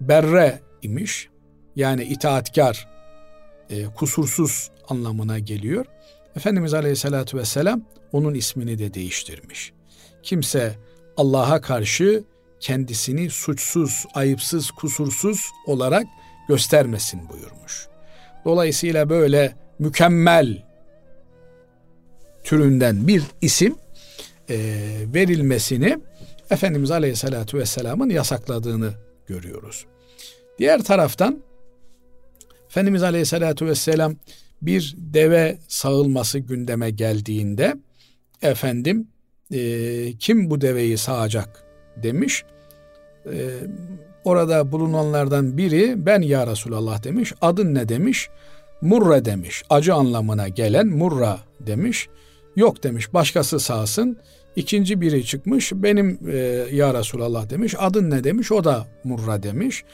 Berre 0.00 0.60
imiş. 0.82 1.28
Yani 1.76 2.04
itaatkar, 2.04 2.88
e, 3.70 3.84
kusursuz 3.84 4.70
anlamına 4.88 5.38
geliyor. 5.38 5.86
Efendimiz 6.36 6.74
Aleyhisselatü 6.74 7.38
Vesselam 7.38 7.82
onun 8.12 8.34
ismini 8.34 8.78
de 8.78 8.94
değiştirmiş. 8.94 9.72
Kimse 10.22 10.74
Allah'a 11.16 11.60
karşı 11.60 12.24
kendisini 12.60 13.30
suçsuz, 13.30 14.04
ayıpsız, 14.14 14.70
kusursuz 14.70 15.50
olarak 15.66 16.06
göstermesin 16.48 17.28
buyurmuş. 17.28 17.88
Dolayısıyla 18.44 19.10
böyle 19.10 19.56
mükemmel 19.78 20.62
türünden 22.44 23.08
bir 23.08 23.22
isim 23.40 23.76
e, 24.50 24.56
verilmesini 25.14 25.98
Efendimiz 26.50 26.90
Aleyhisselatü 26.90 27.58
Vesselam'ın 27.58 28.10
yasakladığını 28.10 28.94
görüyoruz. 29.26 29.86
Diğer 30.58 30.82
taraftan 30.82 31.42
Efendimiz 32.66 33.02
Aleyhisselatü 33.02 33.66
Vesselam 33.66 34.16
bir 34.66 34.94
deve 34.98 35.58
sağılması 35.68 36.38
gündeme 36.38 36.90
geldiğinde 36.90 37.74
efendim 38.42 39.08
e, 39.52 40.12
kim 40.18 40.50
bu 40.50 40.60
deveyi 40.60 40.98
sağacak 40.98 41.64
demiş. 41.96 42.44
E, 43.26 43.50
orada 44.24 44.72
bulunanlardan 44.72 45.58
biri 45.58 46.06
ben 46.06 46.20
ya 46.22 46.46
Resulallah 46.46 47.04
demiş. 47.04 47.32
Adın 47.40 47.74
ne 47.74 47.88
demiş? 47.88 48.28
Murra 48.80 49.24
demiş. 49.24 49.62
Acı 49.70 49.94
anlamına 49.94 50.48
gelen 50.48 50.86
murra 50.86 51.38
demiş. 51.60 52.08
Yok 52.56 52.82
demiş 52.82 53.14
başkası 53.14 53.60
sağsın. 53.60 54.18
İkinci 54.56 55.00
biri 55.00 55.24
çıkmış 55.24 55.72
benim 55.74 56.18
e, 56.30 56.36
ya 56.72 56.94
Resulallah 56.94 57.50
demiş. 57.50 57.74
Adın 57.78 58.10
ne 58.10 58.24
demiş? 58.24 58.52
O 58.52 58.64
da 58.64 58.86
murra 59.04 59.42
demiş. 59.42 59.84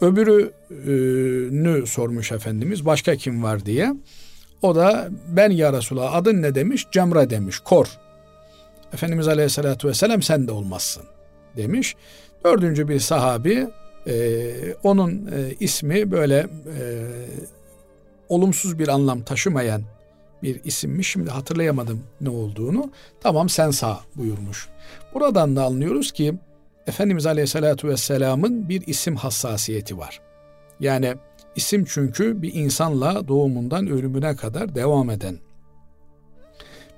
Öbürünü 0.00 1.86
sormuş 1.86 2.32
Efendimiz 2.32 2.86
başka 2.86 3.16
kim 3.16 3.42
var 3.42 3.66
diye. 3.66 3.94
O 4.62 4.74
da 4.74 5.08
ben 5.28 5.50
ya 5.50 5.72
Resulallah 5.72 6.14
adın 6.14 6.42
ne 6.42 6.54
demiş? 6.54 6.86
Cemre 6.92 7.30
demiş. 7.30 7.58
Kor. 7.58 7.86
Efendimiz 8.92 9.28
Aleyhisselatü 9.28 9.88
Vesselam 9.88 10.22
sen 10.22 10.48
de 10.48 10.52
olmazsın 10.52 11.02
demiş. 11.56 11.96
Dördüncü 12.44 12.88
bir 12.88 13.00
sahabi 13.00 13.66
e, 14.06 14.52
onun 14.82 15.10
e, 15.26 15.54
ismi 15.60 16.10
böyle 16.10 16.38
e, 16.78 17.06
olumsuz 18.28 18.78
bir 18.78 18.88
anlam 18.88 19.22
taşımayan 19.22 19.82
bir 20.42 20.64
isimmiş. 20.64 21.10
Şimdi 21.10 21.30
hatırlayamadım 21.30 22.02
ne 22.20 22.28
olduğunu. 22.30 22.90
Tamam 23.20 23.48
sen 23.48 23.70
sağ 23.70 24.00
buyurmuş. 24.16 24.68
Buradan 25.14 25.56
da 25.56 25.64
anlıyoruz 25.64 26.12
ki 26.12 26.34
Efendimiz 26.86 27.26
Aleyhisselatü 27.26 27.88
Vesselam'ın 27.88 28.68
bir 28.68 28.86
isim 28.86 29.16
hassasiyeti 29.16 29.98
var. 29.98 30.20
Yani 30.80 31.14
İsim 31.56 31.84
çünkü 31.84 32.42
bir 32.42 32.54
insanla 32.54 33.28
doğumundan 33.28 33.86
ölümüne 33.86 34.36
kadar 34.36 34.74
devam 34.74 35.10
eden 35.10 35.38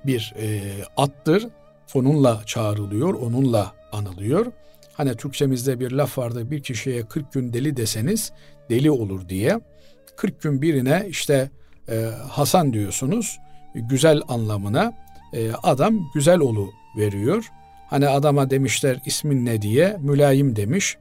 bir 0.06 0.34
e, 0.38 0.60
attır. 0.96 1.48
Onunla 1.94 2.42
çağrılıyor, 2.46 3.14
onunla 3.14 3.72
anılıyor. 3.92 4.46
Hani 4.92 5.16
Türkçemizde 5.16 5.80
bir 5.80 5.90
laf 5.90 6.18
vardı 6.18 6.50
bir 6.50 6.62
kişiye 6.62 7.02
40 7.02 7.32
gün 7.32 7.52
deli 7.52 7.76
deseniz 7.76 8.32
deli 8.70 8.90
olur 8.90 9.28
diye. 9.28 9.60
40 10.16 10.42
gün 10.42 10.62
birine 10.62 11.06
işte 11.08 11.50
e, 11.88 12.10
Hasan 12.28 12.72
diyorsunuz 12.72 13.38
güzel 13.74 14.20
anlamına 14.28 14.92
e, 15.32 15.52
adam 15.62 16.10
güzel 16.14 16.38
olu 16.38 16.70
veriyor. 16.96 17.50
Hani 17.92 18.08
adama 18.08 18.50
demişler 18.50 18.98
ismin 19.06 19.46
ne 19.46 19.62
diye 19.62 19.96
mülayim 20.00 20.56
demiş. 20.56 20.96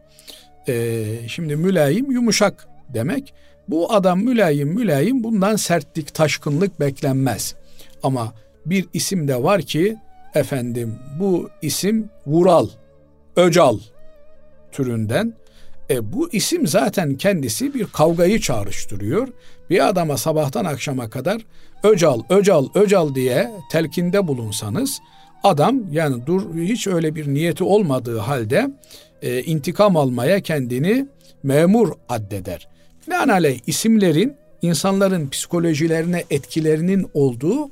E, 0.67 1.05
şimdi 1.27 1.55
mülayim 1.55 2.11
yumuşak 2.11 2.67
demek. 2.89 3.33
Bu 3.67 3.93
adam 3.93 4.19
mülayim 4.19 4.67
mülayim 4.67 5.23
bundan 5.23 5.55
sertlik 5.55 6.13
taşkınlık 6.13 6.79
beklenmez. 6.79 7.55
Ama 8.03 8.33
bir 8.65 8.85
isim 8.93 9.27
de 9.27 9.43
var 9.43 9.61
ki 9.61 9.97
efendim 10.35 10.99
bu 11.19 11.49
isim 11.61 12.09
Vural, 12.27 12.67
Öcal 13.35 13.79
türünden. 14.71 15.33
E, 15.89 16.13
bu 16.13 16.29
isim 16.31 16.67
zaten 16.67 17.15
kendisi 17.15 17.73
bir 17.73 17.85
kavgayı 17.85 18.39
çağrıştırıyor. 18.39 19.27
Bir 19.69 19.87
adama 19.87 20.17
sabahtan 20.17 20.65
akşama 20.65 21.09
kadar 21.09 21.41
Öcal, 21.83 22.21
Öcal, 22.29 22.67
Öcal 22.75 23.15
diye 23.15 23.51
telkinde 23.71 24.27
bulunsanız 24.27 25.01
adam 25.43 25.81
yani 25.91 26.25
dur 26.25 26.55
hiç 26.55 26.87
öyle 26.87 27.15
bir 27.15 27.27
niyeti 27.27 27.63
olmadığı 27.63 28.17
halde 28.17 28.71
e, 29.21 29.43
intikam 29.43 29.97
almaya 29.97 30.41
kendini 30.41 31.07
memur 31.43 31.91
addeder. 32.09 32.67
Binaenaleyh 33.07 33.59
isimlerin 33.67 34.35
insanların 34.61 35.29
psikolojilerine 35.29 36.23
etkilerinin 36.29 37.07
olduğu 37.13 37.69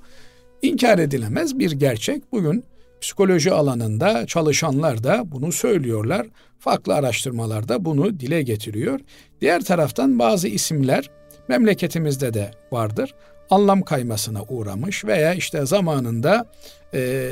inkar 0.62 1.00
edilemez 1.00 1.60
bir 1.60 1.72
gerçek. 1.72 2.32
Bugün 2.32 2.64
psikoloji 3.02 3.52
alanında 3.52 4.26
çalışanlar 4.26 5.04
da 5.04 5.24
bunu 5.26 5.52
söylüyorlar. 5.52 6.28
Farklı 6.60 6.96
araştırmalarda 6.96 7.86
bunu 7.86 8.20
dile 8.20 8.42
getiriyor. 8.42 9.00
Diğer 9.42 9.64
taraftan 9.64 10.20
bazı 10.20 10.48
isimler 10.48 11.10
memleketimizde 11.48 12.34
de 12.34 12.52
vardır. 12.72 13.14
Anlam 13.50 13.82
kaymasına 13.82 14.44
uğramış 14.44 15.06
veya 15.06 15.34
işte 15.34 15.66
zamanında 15.66 16.46
e, 16.94 17.32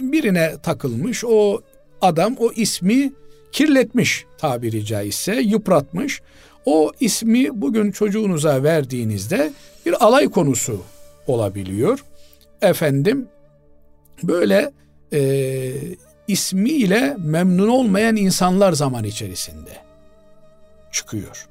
birine 0.00 0.54
takılmış. 0.62 1.24
O 1.24 1.60
adam 2.00 2.36
o 2.38 2.52
ismi 2.52 3.12
kirletmiş 3.52 4.24
tabiri 4.38 4.84
caizse, 4.84 5.34
yıpratmış. 5.34 6.22
O 6.66 6.92
ismi 7.00 7.60
bugün 7.60 7.92
çocuğunuza 7.92 8.62
verdiğinizde 8.62 9.52
bir 9.86 10.04
alay 10.04 10.30
konusu 10.30 10.82
olabiliyor. 11.26 12.04
Efendim 12.62 13.28
böyle 14.22 14.72
e, 15.12 15.72
ismiyle 16.28 17.16
memnun 17.18 17.68
olmayan 17.68 18.16
insanlar 18.16 18.72
zaman 18.72 19.04
içerisinde 19.04 19.70
çıkıyor. 20.92 21.48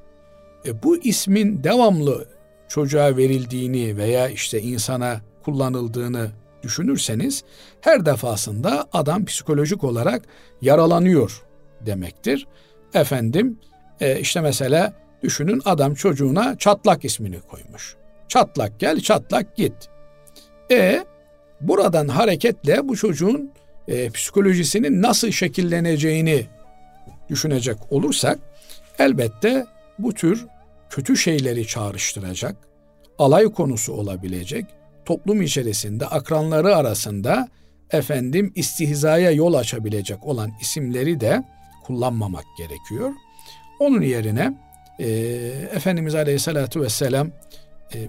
E, 0.66 0.84
bu 0.84 0.98
ismin 0.98 1.64
devamlı 1.64 2.28
çocuğa 2.74 3.18
verildiğini 3.18 3.98
veya 3.98 4.30
işte 4.30 4.62
insana 4.62 5.22
kullanıldığını 5.46 6.32
düşünürseniz 6.64 7.44
her 7.82 8.06
defasında 8.06 8.88
adam 8.94 9.26
psikolojik 9.26 9.84
olarak 9.84 10.26
yaralanıyor 10.62 11.44
demektir. 11.82 12.48
Efendim 12.94 13.60
e, 14.02 14.20
işte 14.20 14.42
mesela 14.42 14.94
düşünün 15.24 15.62
adam 15.66 15.94
çocuğuna 15.94 16.58
çatlak 16.58 17.06
ismini 17.06 17.42
koymuş. 17.42 17.96
Çatlak 18.28 18.80
gel 18.80 19.00
çatlak 19.00 19.56
git. 19.56 19.90
E 20.72 21.06
buradan 21.62 22.08
hareketle 22.08 22.88
bu 22.88 22.96
çocuğun 22.96 23.52
e, 23.88 24.10
psikolojisinin 24.10 25.02
nasıl 25.02 25.32
şekilleneceğini 25.32 26.46
düşünecek 27.30 27.78
olursak 27.90 28.40
elbette 29.00 29.66
bu 30.00 30.14
tür 30.14 30.46
kötü 30.94 31.18
şeyleri 31.18 31.68
çağrıştıracak, 31.68 32.56
alay 33.20 33.46
konusu 33.46 33.94
olabilecek, 33.94 34.66
toplum 35.06 35.42
içerisinde 35.42 36.08
akranları 36.08 36.76
arasında 36.76 37.48
efendim 37.92 38.52
istihzaya 38.56 39.32
yol 39.32 39.54
açabilecek 39.54 40.26
olan 40.26 40.52
isimleri 40.62 41.20
de 41.20 41.44
kullanmamak 41.84 42.44
gerekiyor. 42.58 43.12
Onun 43.80 44.02
yerine 44.02 44.58
e, 45.00 45.08
Efendimiz 45.76 46.16
Aleyhisselatü 46.16 46.82
Vesselam 46.82 47.32
e, 47.94 48.08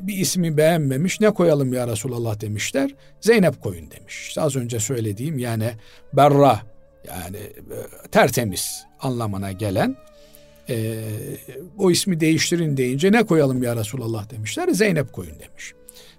bir 0.00 0.16
ismi 0.16 0.56
beğenmemiş 0.56 1.20
ne 1.20 1.30
koyalım 1.30 1.72
ya 1.72 1.88
Resulallah 1.88 2.40
demişler. 2.40 2.90
Zeynep 3.20 3.62
koyun 3.62 3.90
demiş. 3.90 4.28
İşte 4.28 4.40
az 4.40 4.56
önce 4.56 4.80
söylediğim 4.80 5.38
yani 5.38 5.70
berra 6.12 6.60
yani 7.08 7.36
e, 7.36 8.08
tertemiz 8.10 8.86
anlamına 9.00 9.52
gelen 9.52 9.96
e, 10.68 11.04
o 11.78 11.90
ismi 11.90 12.20
değiştirin 12.20 12.76
deyince 12.76 13.12
ne 13.12 13.22
koyalım 13.22 13.62
ya 13.62 13.76
Resulallah 13.76 14.30
demişler. 14.30 14.68
Zeynep 14.68 15.12
koyun 15.12 15.34
demiş. 15.38 15.72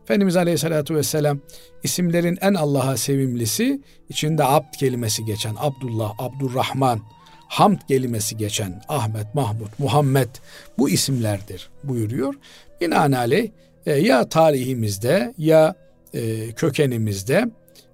Efendimiz 0.04 0.36
Aleyhisselatü 0.36 0.96
Vesselam 0.96 1.40
isimlerin 1.84 2.38
en 2.42 2.54
Allah'a 2.54 2.98
sevimlisi 2.98 3.82
içinde 4.10 4.44
abd 4.44 4.74
kelimesi 4.80 5.26
geçen 5.26 5.56
Abdullah, 5.60 6.14
Abdurrahman, 6.18 7.02
hamd 7.48 7.80
kelimesi 7.88 8.38
geçen 8.38 8.82
Ahmet, 8.88 9.36
Mahmud, 9.36 9.70
Muhammed 9.78 10.30
bu 10.78 10.90
isimlerdir 10.90 11.70
buyuruyor. 11.84 12.34
Binaenaleyh 12.82 13.50
e, 13.86 13.94
ya 13.94 14.30
tarihimizde 14.30 15.34
ya 15.38 15.76
e, 16.14 16.52
kökenimizde 16.52 17.46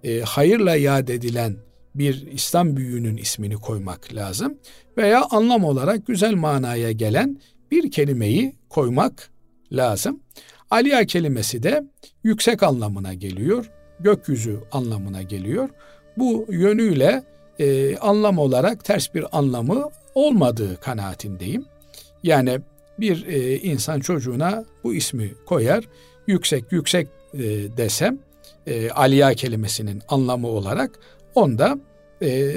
e, 0.03 0.21
hayırla 0.21 0.75
yad 0.75 1.07
edilen 1.07 1.55
bir 1.95 2.27
İslam 2.31 2.75
büyüğünün 2.75 3.17
ismini 3.17 3.55
koymak 3.55 4.13
lazım 4.13 4.57
veya 4.97 5.25
anlam 5.31 5.63
olarak 5.63 6.07
güzel 6.07 6.33
manaya 6.33 6.91
gelen 6.91 7.37
bir 7.71 7.91
kelimeyi 7.91 8.55
koymak 8.69 9.29
lazım. 9.71 10.19
Aliya 10.71 11.05
kelimesi 11.05 11.63
de 11.63 11.83
yüksek 12.23 12.63
anlamına 12.63 13.13
geliyor, 13.13 13.71
gökyüzü 13.99 14.59
anlamına 14.71 15.21
geliyor. 15.21 15.69
Bu 16.17 16.45
yönüyle 16.49 17.23
e, 17.59 17.97
anlam 17.97 18.37
olarak 18.37 18.85
ters 18.85 19.13
bir 19.13 19.37
anlamı 19.37 19.89
olmadığı 20.15 20.79
kanaatindeyim. 20.79 21.65
Yani 22.23 22.59
bir 22.99 23.25
e, 23.27 23.57
insan 23.57 23.99
çocuğuna 23.99 24.65
bu 24.83 24.93
ismi 24.93 25.33
koyar, 25.45 25.83
yüksek 26.27 26.71
yüksek 26.71 27.07
e, 27.33 27.39
desem 27.77 28.19
e, 28.67 28.89
aliya 28.89 29.33
kelimesinin 29.33 30.01
anlamı 30.09 30.47
olarak 30.47 30.99
onda 31.35 31.77
e, 32.21 32.53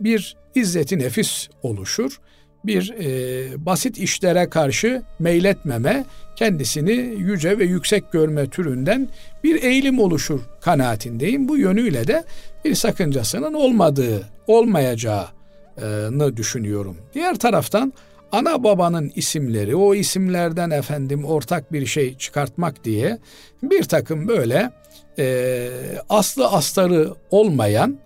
bir 0.00 0.36
izzeti 0.54 0.98
nefis 0.98 1.48
oluşur. 1.62 2.20
Bir 2.64 2.94
e, 2.98 3.66
basit 3.66 3.98
işlere 3.98 4.50
karşı 4.50 5.02
meyletmeme, 5.18 6.04
kendisini 6.36 6.92
yüce 7.18 7.58
ve 7.58 7.64
yüksek 7.64 8.12
görme 8.12 8.46
türünden 8.46 9.08
bir 9.44 9.62
eğilim 9.62 9.98
oluşur 9.98 10.40
kanaatindeyim. 10.60 11.48
Bu 11.48 11.56
yönüyle 11.56 12.06
de 12.06 12.24
bir 12.64 12.74
sakıncasının 12.74 13.54
olmadığı, 13.54 14.28
olmayacağını 14.46 16.36
düşünüyorum. 16.36 16.96
Diğer 17.14 17.38
taraftan 17.38 17.92
ana 18.32 18.64
babanın 18.64 19.12
isimleri, 19.16 19.76
o 19.76 19.94
isimlerden 19.94 20.70
efendim 20.70 21.24
ortak 21.24 21.72
bir 21.72 21.86
şey 21.86 22.16
çıkartmak 22.16 22.84
diye 22.84 23.18
bir 23.62 23.82
takım 23.82 24.28
böyle 24.28 24.70
e, 25.18 25.68
aslı 26.08 26.48
astarı 26.48 27.14
olmayan 27.30 27.98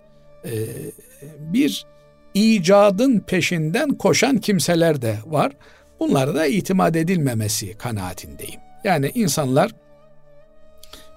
e, 0.45 0.53
bir 1.39 1.87
icadın 2.37 3.21
peşinden 3.21 3.91
koşan 3.91 4.39
kimseler 4.39 5.03
de 5.03 5.19
var. 5.27 5.53
Bunlara 6.01 6.35
da 6.35 6.47
itimat 6.47 6.97
edilmemesi 6.97 7.75
kanaatindeyim. 7.75 8.61
Yani 8.85 9.11
insanlar 9.15 9.71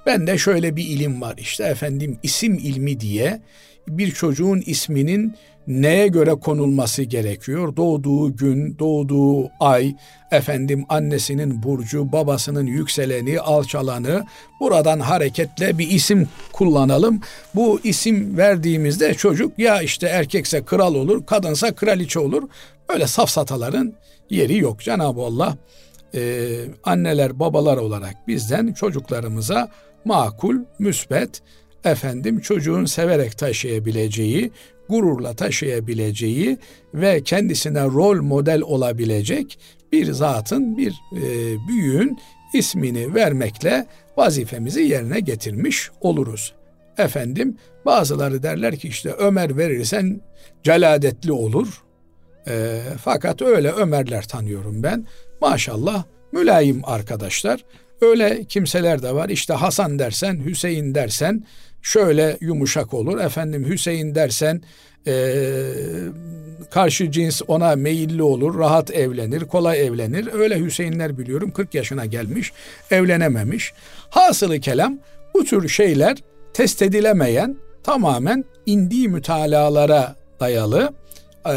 bende 0.06 0.38
şöyle 0.38 0.76
bir 0.76 0.84
ilim 0.84 1.22
var 1.22 1.36
işte 1.38 1.64
efendim 1.64 2.20
isim 2.24 2.56
ilmi 2.56 3.00
diye 3.00 3.42
bir 3.88 4.12
çocuğun 4.12 4.64
isminin 4.66 5.36
neye 5.70 6.08
göre 6.08 6.32
konulması 6.32 7.04
gerekiyor? 7.04 7.76
Doğduğu 7.76 8.36
gün, 8.36 8.80
doğduğu 8.80 9.50
ay, 9.60 9.96
efendim 10.32 10.86
annesinin 10.90 11.64
burcu, 11.64 12.12
babasının 12.12 12.66
yükseleni, 12.66 13.40
alçalanı 13.40 14.26
buradan 14.60 15.00
hareketle 15.00 15.78
bir 15.78 15.90
isim 15.90 16.28
kullanalım. 16.52 17.22
Bu 17.56 17.80
isim 17.84 18.38
verdiğimizde 18.38 19.14
çocuk 19.14 19.60
ya 19.60 19.82
işte 19.82 20.08
erkekse 20.08 20.66
kral 20.66 20.96
olur, 20.96 21.26
kadınsa 21.26 21.76
kraliçe 21.76 22.20
olur. 22.20 22.44
Böyle 22.90 23.08
safsataların 23.08 23.94
yeri 24.30 24.58
yok. 24.58 24.82
Cenab-ı 24.82 25.22
Allah 25.22 25.58
e, 26.16 26.50
anneler 26.84 27.40
babalar 27.40 27.78
olarak 27.78 28.28
bizden 28.28 28.74
çocuklarımıza 28.74 29.72
makul, 30.06 30.56
müsbet, 30.80 31.42
efendim 31.84 32.40
çocuğun 32.40 32.86
severek 32.86 33.38
taşıyabileceği, 33.38 34.52
gururla 34.90 35.34
taşıyabileceği 35.34 36.58
ve 36.94 37.24
kendisine 37.24 37.84
rol 37.84 38.22
model 38.22 38.62
olabilecek 38.62 39.60
bir 39.92 40.12
zatın, 40.12 40.78
bir 40.78 40.92
e, 41.16 41.24
büyüğün 41.68 42.18
ismini 42.54 43.16
vermekle 43.16 43.86
vazifemizi 44.18 44.82
yerine 44.82 45.20
getirmiş 45.20 45.90
oluruz. 46.02 46.54
Efendim 46.98 47.58
bazıları 47.86 48.44
derler 48.44 48.76
ki 48.76 48.88
işte 48.88 49.12
Ömer 49.12 49.58
verirsen 49.58 50.22
celadetli 50.64 51.32
olur. 51.32 51.84
E, 52.48 52.82
fakat 53.04 53.42
öyle 53.42 53.72
Ömerler 53.72 54.28
tanıyorum 54.28 54.84
ben. 54.84 55.06
Maşallah 55.42 56.04
mülayim 56.32 56.82
arkadaşlar. 56.84 57.66
Öyle 58.02 58.44
kimseler 58.44 59.02
de 59.02 59.16
var. 59.16 59.30
İşte 59.30 59.54
Hasan 59.54 60.00
dersen, 60.00 60.46
Hüseyin 60.46 60.96
dersen 60.96 61.44
şöyle 61.82 62.38
yumuşak 62.42 62.94
olur. 62.94 63.20
Efendim 63.20 63.66
Hüseyin 63.70 64.16
dersen 64.16 64.62
e, 65.08 65.34
karşı 66.72 67.12
cins 67.12 67.42
ona 67.48 67.76
meyilli 67.76 68.24
olur, 68.24 68.60
rahat 68.60 68.92
evlenir, 68.92 69.42
kolay 69.42 69.88
evlenir. 69.88 70.30
Öyle 70.34 70.60
Hüseyinler 70.60 71.18
biliyorum 71.18 71.52
40 71.52 71.74
yaşına 71.74 72.06
gelmiş, 72.06 72.52
evlenememiş. 72.92 73.74
Hasılı 74.10 74.60
kelam 74.60 75.00
bu 75.34 75.44
tür 75.44 75.70
şeyler 75.70 76.18
test 76.54 76.82
edilemeyen 76.82 77.56
tamamen 77.84 78.46
indiği 78.66 79.08
mütalalara 79.08 80.16
dayalı 80.40 80.94
e, 81.46 81.54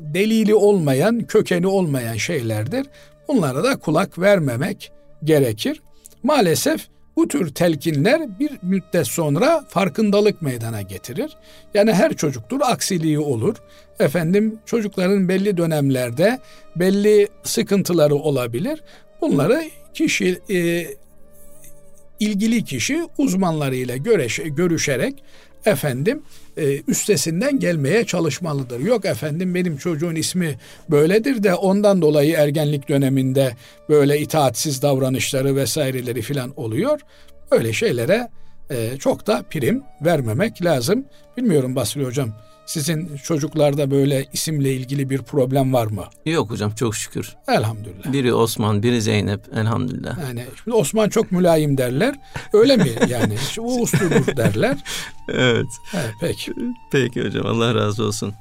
delili 0.00 0.54
olmayan, 0.54 1.20
kökeni 1.20 1.66
olmayan 1.66 2.16
şeylerdir. 2.16 2.86
Bunlara 3.28 3.64
da 3.64 3.76
kulak 3.76 4.18
vermemek 4.18 4.92
gerekir. 5.24 5.82
Maalesef 6.22 6.88
bu 7.18 7.28
tür 7.28 7.54
telkinler 7.54 8.38
bir 8.38 8.50
müddet 8.62 9.06
sonra 9.06 9.64
farkındalık 9.68 10.42
meydana 10.42 10.82
getirir. 10.82 11.36
Yani 11.74 11.92
her 11.92 12.14
çocuktur 12.14 12.60
aksiliği 12.64 13.18
olur. 13.18 13.56
Efendim 14.00 14.58
çocukların 14.66 15.28
belli 15.28 15.56
dönemlerde 15.56 16.38
belli 16.76 17.28
sıkıntıları 17.42 18.14
olabilir. 18.14 18.82
Bunları 19.20 19.62
kişi 19.94 20.40
e, 20.50 20.86
ilgili 22.20 22.64
kişi 22.64 23.02
uzmanlarıyla 23.18 23.96
göreş, 23.96 24.40
görüşerek 24.44 25.22
efendim 25.64 26.22
e, 26.56 26.80
üstesinden 26.88 27.58
gelmeye 27.58 28.04
çalışmalıdır. 28.04 28.80
Yok 28.80 29.04
efendim 29.04 29.54
benim 29.54 29.76
çocuğun 29.76 30.14
ismi 30.14 30.58
böyledir 30.90 31.42
de 31.42 31.54
ondan 31.54 32.02
dolayı 32.02 32.34
ergenlik 32.34 32.88
döneminde 32.88 33.52
böyle 33.88 34.20
itaatsiz 34.20 34.82
davranışları 34.82 35.56
vesaireleri 35.56 36.22
filan 36.22 36.52
oluyor. 36.56 37.00
Öyle 37.50 37.72
şeylere 37.72 38.28
e, 38.70 38.96
çok 38.98 39.26
da 39.26 39.42
prim 39.50 39.82
vermemek 40.04 40.64
lazım. 40.64 41.04
Bilmiyorum 41.36 41.76
Basri 41.76 42.04
Hocam 42.04 42.34
sizin 42.68 43.16
çocuklarda 43.16 43.90
böyle 43.90 44.26
isimle 44.32 44.72
ilgili 44.72 45.10
bir 45.10 45.22
problem 45.22 45.72
var 45.72 45.86
mı? 45.86 46.04
Yok 46.26 46.50
hocam 46.50 46.70
çok 46.74 46.96
şükür. 46.96 47.36
Elhamdülillah. 47.48 48.12
Biri 48.12 48.34
Osman, 48.34 48.82
biri 48.82 49.02
Zeynep 49.02 49.40
elhamdülillah. 49.54 50.18
Yani 50.18 50.44
şimdi 50.64 50.76
Osman 50.76 51.08
çok 51.08 51.32
mülayim 51.32 51.78
derler. 51.78 52.14
Öyle 52.52 52.76
mi 52.76 52.90
yani? 53.08 53.36
o 53.58 53.80
usludur 53.80 54.26
derler. 54.36 54.76
Evet. 55.28 55.66
evet. 55.94 56.12
Peki. 56.20 56.52
Peki 56.92 57.24
hocam 57.24 57.46
Allah 57.46 57.74
razı 57.74 58.04
olsun. 58.04 58.34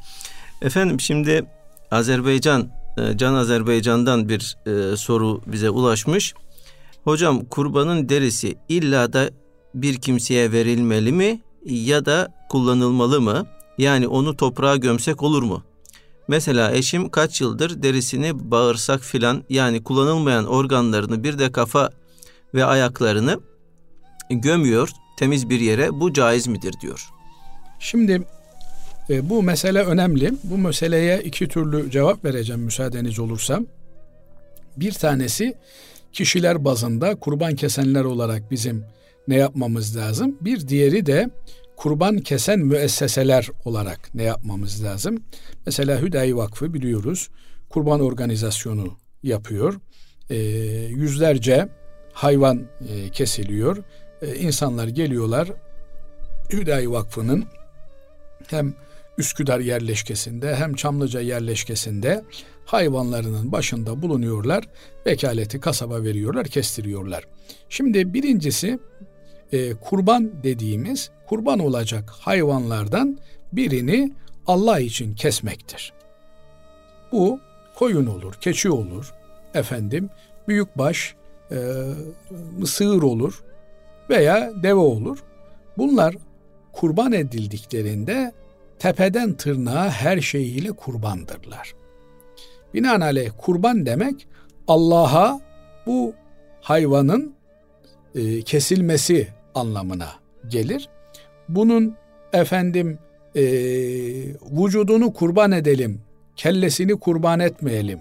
Efendim 0.62 1.00
şimdi 1.00 1.46
Azerbaycan, 1.92 2.70
e, 2.98 3.18
Can 3.18 3.34
Azerbaycan'dan 3.34 4.30
bir 4.30 4.58
e, 4.66 4.98
soru 4.98 5.42
bize 5.48 5.70
ulaşmış. 5.70 6.34
Hocam 7.04 7.46
kurbanın 7.46 8.10
derisi 8.10 8.56
illa 8.70 9.14
da 9.14 9.30
bir 9.74 9.96
kimseye 9.96 10.52
verilmeli 10.52 11.12
mi 11.12 11.42
ya 11.66 12.06
da 12.06 12.34
kullanılmalı 12.50 13.22
mı? 13.22 13.48
Yani 13.78 14.08
onu 14.08 14.38
toprağa 14.38 14.76
gömsek 14.76 15.24
olur 15.24 15.44
mu? 15.44 15.64
Mesela 16.28 16.72
eşim 16.72 17.10
kaç 17.10 17.42
yıldır 17.42 17.84
derisini 17.84 18.52
bağırsak 18.52 19.02
filan 19.02 19.44
yani 19.50 19.84
kullanılmayan 19.84 20.46
organlarını 20.46 21.24
bir 21.24 21.40
de 21.40 21.52
kafa 21.52 21.90
ve 22.54 22.66
ayaklarını 22.66 23.40
gömüyor 24.30 24.90
temiz 25.20 25.50
bir 25.50 25.60
yere 25.60 26.00
bu 26.00 26.14
caiz 26.14 26.48
midir 26.48 26.74
diyor. 26.82 27.10
Şimdi 27.80 28.22
e, 29.10 29.30
bu 29.30 29.44
mesele 29.44 29.84
önemli. 29.84 30.34
Bu 30.44 30.58
meseleye 30.58 31.22
iki 31.24 31.48
türlü 31.48 31.92
cevap 31.92 32.26
vereceğim 32.26 32.62
müsaadeniz 32.62 33.20
olursa. 33.20 33.60
Bir 34.78 34.92
tanesi 34.92 35.56
kişiler 36.14 36.66
bazında 36.66 37.16
kurban 37.16 37.56
kesenler 37.56 38.04
olarak 38.04 38.52
bizim 38.52 38.86
ne 39.28 39.36
yapmamız 39.36 39.98
lazım? 39.98 40.38
Bir 40.42 40.68
diğeri 40.68 41.06
de 41.06 41.30
kurban 41.78 42.18
kesen 42.18 42.60
müesseseler 42.60 43.50
olarak 43.66 44.16
ne 44.16 44.24
yapmamız 44.24 44.84
lazım? 44.84 45.24
Mesela 45.66 46.02
Hüdayi 46.02 46.38
Vakfı 46.38 46.74
biliyoruz 46.74 47.30
kurban 47.70 48.00
organizasyonu 48.00 48.98
yapıyor. 49.24 49.74
E, 50.30 50.36
yüzlerce 50.90 51.70
hayvan 52.14 52.68
e, 52.90 53.10
kesiliyor. 53.10 53.78
E, 54.22 54.36
insanlar 54.36 54.88
geliyorlar 54.88 55.50
Hüdayi 56.54 56.92
Vakfı'nın 56.92 57.46
hem 58.48 58.74
Üsküdar 59.18 59.60
yerleşkesinde 59.60 60.56
hem 60.56 60.74
Çamlıca 60.74 61.22
yerleşkesinde 61.22 62.24
hayvanlarının 62.66 63.52
başında 63.52 64.02
bulunuyorlar. 64.02 64.64
Vekaleti 65.06 65.60
kasaba 65.60 66.04
veriyorlar, 66.04 66.48
kestiriyorlar. 66.48 67.24
Şimdi 67.70 68.14
birincisi 68.14 68.80
e, 69.52 69.74
kurban 69.74 70.32
dediğimiz 70.44 71.10
kurban 71.28 71.60
olacak 71.60 72.10
hayvanlardan 72.10 73.18
birini 73.54 74.12
Allah 74.48 74.80
için 74.80 75.16
kesmektir. 75.16 75.94
Bu 77.12 77.40
koyun 77.76 78.06
olur, 78.06 78.34
keçi 78.34 78.70
olur, 78.70 79.14
efendim 79.54 80.10
büyükbaş 80.48 81.16
e, 81.52 81.58
sığır 82.66 83.02
olur 83.02 83.44
veya 84.10 84.52
deve 84.64 84.80
olur. 84.80 85.18
Bunlar 85.78 86.16
kurban 86.74 87.14
edildiklerinde 87.14 88.32
tepeden 88.80 89.34
tırnağa 89.34 89.90
her 89.90 90.22
şeyiyle 90.22 90.72
kurbandırlar. 90.72 91.74
Binaenaleyh 92.74 93.32
kurban 93.38 93.86
demek 93.86 94.28
Allah'a 94.68 95.42
bu 95.86 96.14
hayvanın 96.62 97.36
e, 98.16 98.42
kesilmesi 98.42 99.28
anlamına 99.58 100.10
gelir. 100.48 100.90
Bunun 101.50 101.96
efendim 102.34 103.00
e, 103.36 103.42
vücudunu 104.52 105.14
kurban 105.14 105.52
edelim, 105.52 106.02
kellesini 106.36 107.00
kurban 107.00 107.40
etmeyelim, 107.40 108.00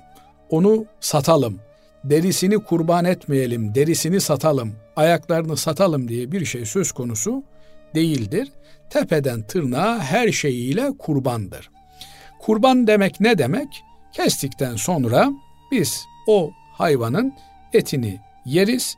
onu 0.50 0.86
satalım, 1.00 1.60
derisini 2.04 2.58
kurban 2.58 3.04
etmeyelim, 3.04 3.74
derisini 3.74 4.20
satalım, 4.20 4.72
ayaklarını 4.96 5.56
satalım 5.56 6.08
diye 6.08 6.32
bir 6.32 6.44
şey 6.44 6.64
söz 6.64 6.92
konusu 6.92 7.42
değildir. 7.94 8.52
Tepeden 8.90 9.42
tırnağa 9.42 9.98
her 9.98 10.32
şeyiyle 10.32 10.92
kurbandır. 10.98 11.70
Kurban 12.38 12.86
demek 12.86 13.20
ne 13.20 13.38
demek? 13.38 13.68
Kestikten 14.12 14.76
sonra 14.76 15.30
biz 15.72 16.04
o 16.26 16.50
hayvanın 16.72 17.32
etini 17.72 18.20
yeriz, 18.44 18.96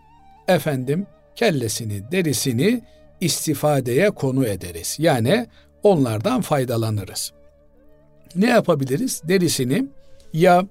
efendim 0.48 1.06
kellesini, 1.38 2.12
derisini 2.12 2.82
istifadeye 3.20 4.10
konu 4.10 4.46
ederiz. 4.46 4.96
Yani 4.98 5.46
onlardan 5.82 6.40
faydalanırız. 6.40 7.32
Ne 8.36 8.46
yapabiliriz? 8.46 9.22
Derisini 9.24 9.88
ya 10.32 10.66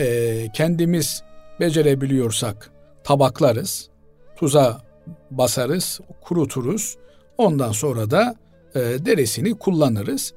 e, 0.00 0.46
kendimiz 0.54 1.22
becerebiliyorsak 1.60 2.70
tabaklarız, 3.04 3.88
tuza 4.36 4.82
basarız, 5.30 6.00
kuruturuz. 6.20 6.96
Ondan 7.38 7.72
sonra 7.72 8.10
da 8.10 8.34
e, 8.74 8.80
derisini 8.80 9.58
kullanırız. 9.58 10.34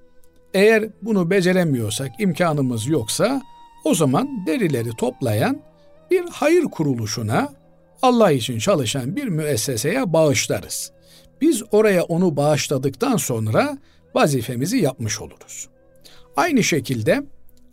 Eğer 0.53 0.89
bunu 1.01 1.30
beceremiyorsak, 1.30 2.11
imkanımız 2.20 2.88
yoksa 2.88 3.41
o 3.86 3.95
zaman 3.95 4.45
derileri 4.47 4.89
toplayan 4.97 5.61
bir 6.11 6.24
hayır 6.32 6.64
kuruluşuna 6.64 7.62
Allah 8.04 8.32
için 8.32 8.60
çalışan 8.60 9.16
bir 9.16 9.28
müesseseye 9.28 10.14
bağışlarız. 10.14 10.91
Biz 11.41 11.64
oraya 11.72 12.04
onu 12.04 12.38
bağışladıktan 12.38 13.18
sonra 13.18 13.78
vazifemizi 14.16 14.78
yapmış 14.78 15.22
oluruz. 15.22 15.68
Aynı 16.36 16.64
şekilde 16.64 17.24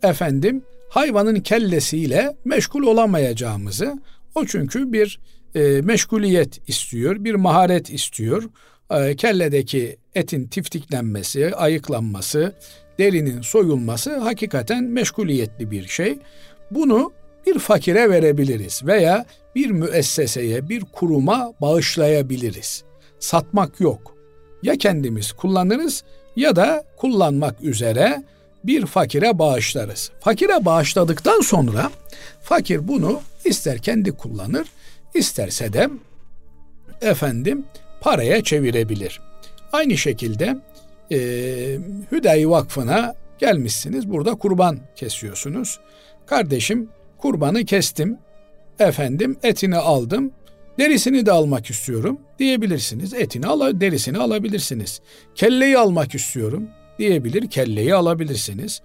efendim 0.03 0.63
hayvanın 0.89 1.39
kellesiyle 1.39 2.35
meşgul 2.45 2.83
olamayacağımızı 2.83 3.99
o 4.35 4.45
çünkü 4.45 4.93
bir 4.93 5.19
e, 5.55 5.81
meşguliyet 5.81 6.69
istiyor, 6.69 7.23
bir 7.23 7.35
maharet 7.35 7.89
istiyor. 7.89 8.49
E, 8.91 9.15
kelledeki 9.15 9.97
etin 10.15 10.47
tiftiklenmesi, 10.47 11.55
ayıklanması, 11.55 12.55
derinin 12.99 13.41
soyulması 13.41 14.17
hakikaten 14.17 14.83
meşguliyetli 14.83 15.71
bir 15.71 15.87
şey. 15.87 16.19
Bunu 16.71 17.13
bir 17.45 17.59
fakire 17.59 18.09
verebiliriz 18.09 18.85
veya 18.85 19.25
bir 19.55 19.71
müesseseye, 19.71 20.69
bir 20.69 20.81
kuruma 20.81 21.53
bağışlayabiliriz. 21.61 22.83
Satmak 23.19 23.79
yok. 23.79 24.15
Ya 24.63 24.75
kendimiz 24.75 25.31
kullanırız 25.31 26.03
ya 26.35 26.55
da 26.55 26.83
kullanmak 26.97 27.63
üzere 27.63 28.23
bir 28.63 28.85
fakire 28.85 29.39
bağışlarız. 29.39 30.11
Fakire 30.19 30.65
bağışladıktan 30.65 31.41
sonra 31.41 31.91
fakir 32.41 32.87
bunu 32.87 33.21
ister 33.45 33.77
kendi 33.77 34.11
kullanır, 34.11 34.67
isterse 35.13 35.73
de 35.73 35.89
efendim 37.01 37.65
paraya 38.01 38.43
çevirebilir. 38.43 39.21
Aynı 39.73 39.97
şekilde 39.97 40.57
e, 41.11 41.17
Hüdayi 42.11 42.49
Vakfı'na 42.49 43.15
gelmişsiniz. 43.39 44.09
Burada 44.09 44.35
kurban 44.35 44.79
kesiyorsunuz. 44.95 45.79
Kardeşim 46.25 46.89
kurbanı 47.17 47.65
kestim. 47.65 48.17
Efendim 48.79 49.37
etini 49.43 49.77
aldım. 49.77 50.31
Derisini 50.79 51.25
de 51.25 51.31
almak 51.31 51.69
istiyorum 51.69 52.19
diyebilirsiniz. 52.39 53.13
Etini 53.13 53.47
al, 53.47 53.81
derisini 53.81 54.17
alabilirsiniz. 54.17 55.01
Kelleyi 55.35 55.77
almak 55.77 56.15
istiyorum 56.15 56.67
diyebilir. 56.99 57.49
Kelleyi 57.49 57.95
alabilirsiniz. 57.95 58.81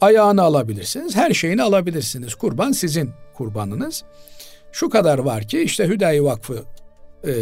Ayağını 0.00 0.42
alabilirsiniz. 0.42 1.16
Her 1.16 1.30
şeyini 1.30 1.62
alabilirsiniz. 1.62 2.34
Kurban 2.34 2.72
sizin 2.72 3.10
kurbanınız. 3.34 4.04
Şu 4.72 4.90
kadar 4.90 5.18
var 5.18 5.48
ki 5.48 5.60
işte 5.60 5.88
Hüdayi 5.88 6.24
Vakfı 6.24 6.64
e, 7.24 7.32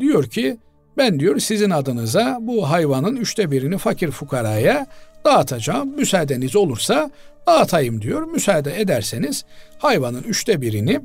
diyor 0.00 0.24
ki 0.24 0.58
ben 0.96 1.20
diyor 1.20 1.38
sizin 1.38 1.70
adınıza 1.70 2.38
bu 2.40 2.70
hayvanın 2.70 3.16
üçte 3.16 3.50
birini 3.50 3.78
fakir 3.78 4.10
fukaraya 4.10 4.86
dağıtacağım. 5.24 5.88
Müsaadeniz 5.96 6.56
olursa 6.56 7.10
dağıtayım 7.46 8.02
diyor. 8.02 8.22
Müsaade 8.22 8.80
ederseniz 8.80 9.44
hayvanın 9.78 10.22
üçte 10.22 10.60
birini 10.60 11.00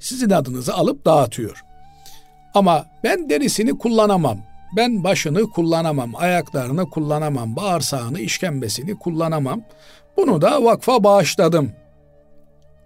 sizin 0.00 0.30
adınıza 0.30 0.74
alıp 0.74 1.04
dağıtıyor. 1.04 1.64
Ama 2.54 2.86
ben 3.04 3.30
derisini 3.30 3.78
kullanamam. 3.78 4.38
Ben 4.76 5.04
başını 5.04 5.42
kullanamam, 5.50 6.14
ayaklarını 6.16 6.90
kullanamam, 6.90 7.56
bağırsağını, 7.56 8.20
işkembesini 8.20 8.98
kullanamam. 8.98 9.62
Bunu 10.16 10.42
da 10.42 10.64
vakfa 10.64 11.04
bağışladım. 11.04 11.72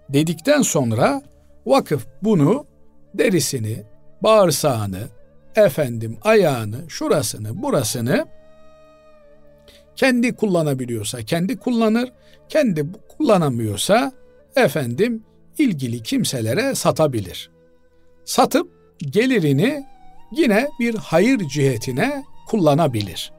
Dedikten 0.09 0.61
sonra 0.61 1.21
vakıf 1.65 2.07
bunu 2.21 2.65
derisini, 3.13 3.83
bağırsağını, 4.21 4.99
efendim 5.55 6.17
ayağını, 6.23 6.89
şurasını, 6.89 7.61
burasını 7.63 8.25
kendi 9.95 10.35
kullanabiliyorsa 10.35 11.21
kendi 11.21 11.57
kullanır, 11.57 12.11
kendi 12.49 12.85
kullanamıyorsa 13.17 14.11
efendim 14.55 15.23
ilgili 15.57 16.03
kimselere 16.03 16.75
satabilir. 16.75 17.49
Satıp 18.25 18.71
gelirini 18.99 19.85
yine 20.31 20.69
bir 20.79 20.95
hayır 20.95 21.39
cihetine 21.39 22.23
kullanabilir. 22.47 23.33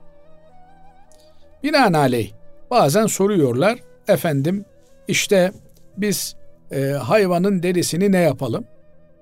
Binaenaleyh 1.63 2.33
bazen 2.71 3.07
soruyorlar 3.07 3.79
efendim 4.09 4.65
işte 5.09 5.53
biz 5.97 6.37
e, 6.71 6.81
hayvanın 6.83 7.63
derisini 7.63 8.13
ne 8.13 8.19
yapalım? 8.19 8.65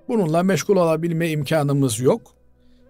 Bununla 0.08 0.42
meşgul 0.42 0.76
olabilme 0.76 1.30
imkanımız 1.30 2.00
yok. 2.00 2.34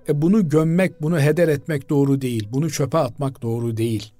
E 0.08 0.22
bunu 0.22 0.48
gömmek, 0.48 1.02
bunu 1.02 1.20
heder 1.20 1.48
etmek 1.48 1.90
doğru 1.90 2.20
değil. 2.20 2.48
Bunu 2.52 2.70
çöpe 2.70 2.98
atmak 2.98 3.42
doğru 3.42 3.76
değil. 3.76 4.12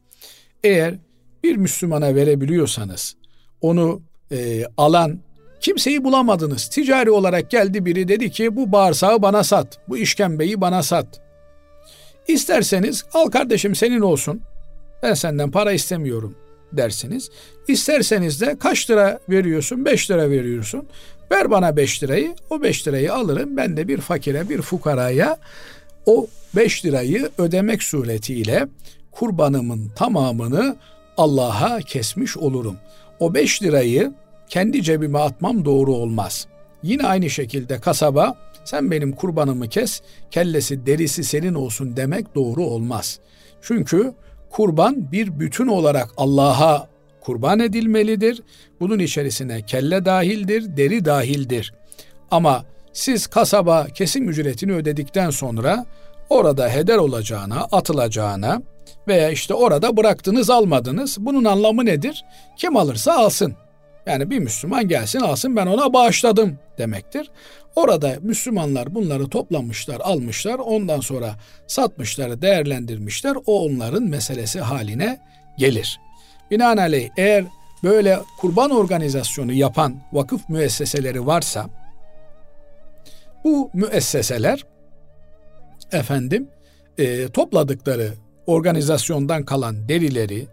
Eğer 0.64 0.98
bir 1.44 1.56
Müslümana 1.56 2.14
verebiliyorsanız 2.14 3.16
onu 3.60 4.02
e, 4.32 4.64
alan 4.76 5.20
kimseyi 5.64 6.04
bulamadınız. 6.04 6.68
Ticari 6.68 7.10
olarak 7.10 7.50
geldi 7.50 7.84
biri 7.84 8.08
dedi 8.08 8.30
ki 8.30 8.56
bu 8.56 8.72
bağırsağı 8.72 9.22
bana 9.22 9.44
sat, 9.44 9.78
bu 9.88 9.96
işkembeyi 9.96 10.60
bana 10.60 10.82
sat. 10.82 11.06
İsterseniz 12.28 13.04
al 13.14 13.26
kardeşim 13.26 13.74
senin 13.74 14.00
olsun. 14.00 14.40
Ben 15.02 15.14
senden 15.14 15.50
para 15.50 15.72
istemiyorum 15.72 16.36
dersiniz. 16.72 17.30
İsterseniz 17.68 18.40
de 18.40 18.56
kaç 18.58 18.90
lira 18.90 19.18
veriyorsun? 19.28 19.84
5 19.84 20.10
lira 20.10 20.30
veriyorsun. 20.30 20.88
Ver 21.30 21.50
bana 21.50 21.76
5 21.76 22.02
lirayı. 22.02 22.34
O 22.50 22.62
5 22.62 22.88
lirayı 22.88 23.14
alırım. 23.14 23.56
Ben 23.56 23.76
de 23.76 23.88
bir 23.88 24.00
fakire, 24.00 24.48
bir 24.48 24.62
fukaraya 24.62 25.38
o 26.06 26.26
5 26.56 26.84
lirayı 26.84 27.30
ödemek 27.38 27.82
suretiyle 27.82 28.66
kurbanımın 29.10 29.88
tamamını 29.96 30.76
Allah'a 31.16 31.78
kesmiş 31.78 32.36
olurum. 32.36 32.76
O 33.20 33.34
5 33.34 33.62
lirayı 33.62 34.12
kendi 34.48 34.82
cebime 34.82 35.18
atmam 35.18 35.64
doğru 35.64 35.94
olmaz. 35.94 36.46
Yine 36.82 37.06
aynı 37.06 37.30
şekilde 37.30 37.80
kasaba 37.80 38.36
sen 38.64 38.90
benim 38.90 39.12
kurbanımı 39.12 39.68
kes, 39.68 40.00
kellesi 40.30 40.86
derisi 40.86 41.24
senin 41.24 41.54
olsun 41.54 41.96
demek 41.96 42.34
doğru 42.34 42.64
olmaz. 42.64 43.20
Çünkü 43.62 44.14
kurban 44.50 45.12
bir 45.12 45.40
bütün 45.40 45.66
olarak 45.66 46.10
Allah'a 46.16 46.88
kurban 47.20 47.60
edilmelidir. 47.60 48.42
Bunun 48.80 48.98
içerisine 48.98 49.62
kelle 49.62 50.04
dahildir, 50.04 50.76
deri 50.76 51.04
dahildir. 51.04 51.74
Ama 52.30 52.64
siz 52.92 53.26
kasaba 53.26 53.86
kesim 53.86 54.28
ücretini 54.28 54.72
ödedikten 54.72 55.30
sonra 55.30 55.86
orada 56.28 56.68
heder 56.68 56.96
olacağına, 56.96 57.60
atılacağına 57.72 58.62
veya 59.08 59.30
işte 59.30 59.54
orada 59.54 59.96
bıraktınız 59.96 60.50
almadınız. 60.50 61.16
Bunun 61.20 61.44
anlamı 61.44 61.84
nedir? 61.84 62.24
Kim 62.56 62.76
alırsa 62.76 63.12
alsın. 63.12 63.54
Yani 64.06 64.30
bir 64.30 64.38
Müslüman 64.38 64.88
gelsin 64.88 65.20
alsın 65.20 65.56
ben 65.56 65.66
ona 65.66 65.92
bağışladım 65.92 66.58
demektir. 66.78 67.30
Orada 67.76 68.16
Müslümanlar 68.22 68.94
bunları 68.94 69.28
toplamışlar, 69.28 70.00
almışlar. 70.00 70.58
Ondan 70.58 71.00
sonra 71.00 71.34
satmışlar, 71.66 72.42
değerlendirmişler. 72.42 73.36
O 73.46 73.64
onların 73.64 74.02
meselesi 74.02 74.60
haline 74.60 75.18
gelir. 75.58 76.00
Binaenaleyh 76.50 77.08
eğer 77.16 77.44
böyle 77.82 78.18
kurban 78.40 78.70
organizasyonu 78.70 79.52
yapan 79.52 80.02
vakıf 80.12 80.48
müesseseleri 80.48 81.26
varsa 81.26 81.66
bu 83.44 83.70
müesseseler 83.74 84.64
efendim 85.92 86.48
e, 86.98 87.28
topladıkları 87.28 88.12
organizasyondan 88.46 89.44
kalan 89.44 89.88
derileri, 89.88 90.46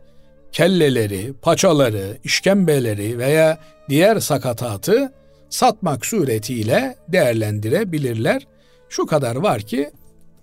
kelleleri, 0.52 1.34
paçaları, 1.34 2.18
işkembeleri 2.24 3.18
veya 3.18 3.58
diğer 3.89 4.20
sakatatı 4.20 5.14
satmak 5.49 6.06
suretiyle 6.06 6.95
değerlendirebilirler. 7.08 8.47
Şu 8.89 9.06
kadar 9.06 9.36
var 9.36 9.62
ki 9.62 9.91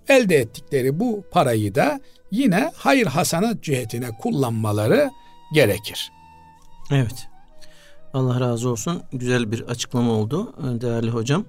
elde 0.08 0.36
ettikleri 0.36 1.00
bu 1.00 1.24
parayı 1.30 1.74
da 1.74 2.00
yine 2.30 2.72
hayır 2.76 3.06
hasanat 3.06 3.62
cihetine 3.62 4.08
kullanmaları 4.20 5.10
gerekir. 5.54 6.12
Evet. 6.90 7.28
Allah 8.14 8.40
razı 8.40 8.68
olsun. 8.68 9.02
Güzel 9.12 9.52
bir 9.52 9.60
açıklama 9.60 10.12
oldu 10.12 10.54
değerli 10.80 11.10
hocam. 11.10 11.44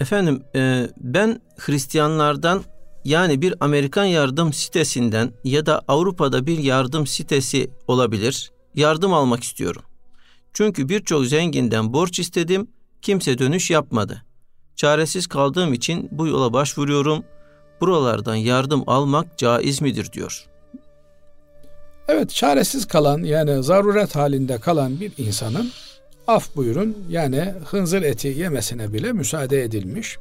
Efendim 0.00 0.42
e, 0.54 0.88
ben 0.96 1.40
Hristiyanlardan 1.56 2.62
yani 3.04 3.42
bir 3.42 3.54
Amerikan 3.60 4.04
yardım 4.04 4.52
sitesinden 4.52 5.32
ya 5.44 5.66
da 5.66 5.82
Avrupa'da 5.88 6.46
bir 6.46 6.58
yardım 6.58 7.06
sitesi 7.06 7.70
olabilir. 7.86 8.50
Yardım 8.74 9.12
almak 9.12 9.42
istiyorum. 9.42 9.82
Çünkü 10.52 10.88
birçok 10.88 11.26
zenginden 11.26 11.92
borç 11.92 12.18
istedim, 12.18 12.68
kimse 13.02 13.38
dönüş 13.38 13.70
yapmadı. 13.70 14.22
Çaresiz 14.76 15.26
kaldığım 15.26 15.72
için 15.72 16.08
bu 16.12 16.26
yola 16.26 16.52
başvuruyorum. 16.52 17.24
Buralardan 17.80 18.34
yardım 18.34 18.84
almak 18.86 19.38
caiz 19.38 19.82
midir 19.82 20.12
diyor. 20.12 20.46
Evet 22.08 22.30
çaresiz 22.30 22.86
kalan 22.86 23.18
yani 23.18 23.62
zaruret 23.62 24.16
halinde 24.16 24.58
kalan 24.58 25.00
bir 25.00 25.12
insanın 25.18 25.70
af 26.26 26.56
buyurun 26.56 26.96
yani 27.08 27.54
hınzır 27.64 28.02
eti 28.02 28.28
yemesine 28.28 28.92
bile 28.92 29.12
müsaade 29.12 29.62
edilmiş. 29.62 30.18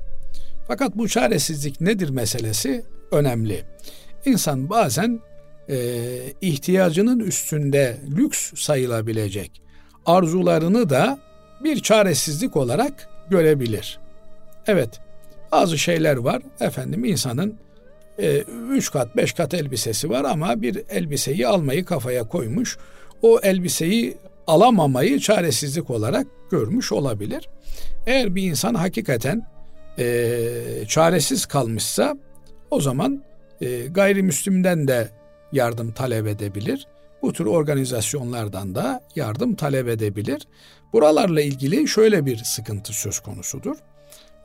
Fakat 0.67 0.97
bu 0.97 1.07
çaresizlik 1.07 1.81
nedir 1.81 2.09
meselesi 2.09 2.85
önemli. 3.11 3.65
İnsan 4.25 4.69
bazen 4.69 5.19
e, 5.69 5.77
ihtiyacının 6.41 7.19
üstünde 7.19 7.97
lüks 8.17 8.53
sayılabilecek 8.55 9.61
arzularını 10.05 10.89
da 10.89 11.19
bir 11.63 11.79
çaresizlik 11.79 12.55
olarak 12.55 13.09
görebilir. 13.29 13.99
Evet 14.67 14.89
bazı 15.51 15.77
şeyler 15.77 16.17
var 16.17 16.41
efendim 16.59 17.05
insanın 17.05 17.59
e, 18.19 18.43
üç 18.71 18.91
kat 18.91 19.17
beş 19.17 19.33
kat 19.33 19.53
elbisesi 19.53 20.09
var 20.09 20.23
ama 20.23 20.61
bir 20.61 20.83
elbiseyi 20.89 21.47
almayı 21.47 21.85
kafaya 21.85 22.23
koymuş. 22.23 22.77
O 23.21 23.39
elbiseyi 23.43 24.17
alamamayı 24.47 25.19
çaresizlik 25.19 25.89
olarak 25.89 26.27
görmüş 26.51 26.91
olabilir. 26.91 27.49
Eğer 28.07 28.35
bir 28.35 28.43
insan 28.43 28.73
hakikaten 28.73 29.47
e, 29.99 30.85
çaresiz 30.87 31.45
kalmışsa 31.45 32.17
o 32.71 32.81
zaman 32.81 33.23
e, 33.61 33.87
gayrimüslimden 33.87 34.87
de 34.87 35.09
yardım 35.51 35.91
talep 35.91 36.27
edebilir. 36.27 36.87
Bu 37.21 37.33
tür 37.33 37.45
organizasyonlardan 37.45 38.75
da 38.75 39.01
yardım 39.15 39.55
talep 39.55 39.87
edebilir. 39.87 40.47
Buralarla 40.93 41.41
ilgili 41.41 41.87
şöyle 41.87 42.25
bir 42.25 42.37
sıkıntı 42.37 42.93
söz 42.93 43.19
konusudur. 43.19 43.77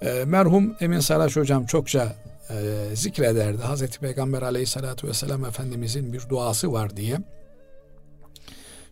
E, 0.03 0.25
merhum 0.27 0.77
Emin 0.81 1.01
Saraç 1.01 1.37
hocam 1.37 1.67
çokça 1.67 2.17
e, 2.51 2.55
zikrederdi. 2.97 3.63
Hazreti 3.63 4.01
Peygamber 4.01 4.43
aleyhissalatü 4.43 5.09
vesselam 5.09 5.45
Efendimizin 5.45 6.13
bir 6.13 6.29
duası 6.29 6.73
var 6.73 6.97
diye. 6.97 7.19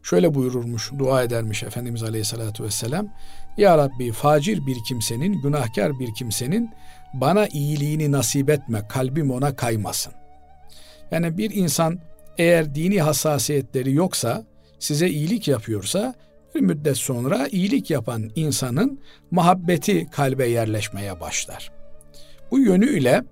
Şöyle 0.02 0.34
buyururmuş, 0.34 0.92
dua 0.98 1.22
edermiş 1.22 1.62
Efendimiz 1.62 2.02
aleyhissalatü 2.02 2.64
vesselam. 2.64 3.08
Ya 3.56 3.78
Rabbi 3.78 4.12
facir 4.12 4.66
bir 4.66 4.76
kimsenin, 4.88 5.42
günahkar 5.42 5.98
bir 5.98 6.14
kimsenin 6.14 6.70
bana 7.14 7.46
iyiliğini 7.46 8.12
nasip 8.12 8.50
etme, 8.50 8.82
kalbim 8.88 9.30
ona 9.30 9.56
kaymasın. 9.56 10.12
Yani 11.10 11.38
bir 11.38 11.50
insan 11.50 11.98
eğer 12.38 12.74
dini 12.74 13.02
hassasiyetleri 13.02 13.94
yoksa, 13.94 14.44
size 14.78 15.08
iyilik 15.08 15.48
yapıyorsa 15.48 16.14
bir 16.54 16.60
müddet 16.60 16.96
sonra 16.96 17.48
iyilik 17.48 17.90
yapan 17.90 18.30
insanın 18.36 19.00
muhabbeti 19.30 20.10
kalbe 20.10 20.46
yerleşmeye 20.46 21.20
başlar. 21.20 21.72
Bu 22.50 22.58
yönüyle 22.58 23.22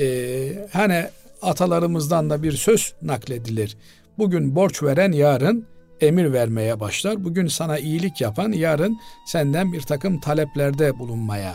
e, 0.00 0.68
hani 0.72 1.04
atalarımızdan 1.42 2.30
da 2.30 2.42
bir 2.42 2.52
söz 2.52 2.94
nakledilir. 3.02 3.76
Bugün 4.18 4.54
borç 4.54 4.82
veren 4.82 5.12
yarın 5.12 5.66
emir 6.00 6.32
vermeye 6.32 6.80
başlar. 6.80 7.24
Bugün 7.24 7.46
sana 7.46 7.78
iyilik 7.78 8.20
yapan 8.20 8.52
yarın 8.52 8.98
senden 9.26 9.72
bir 9.72 9.80
takım 9.80 10.20
taleplerde 10.20 10.98
bulunmaya 10.98 11.54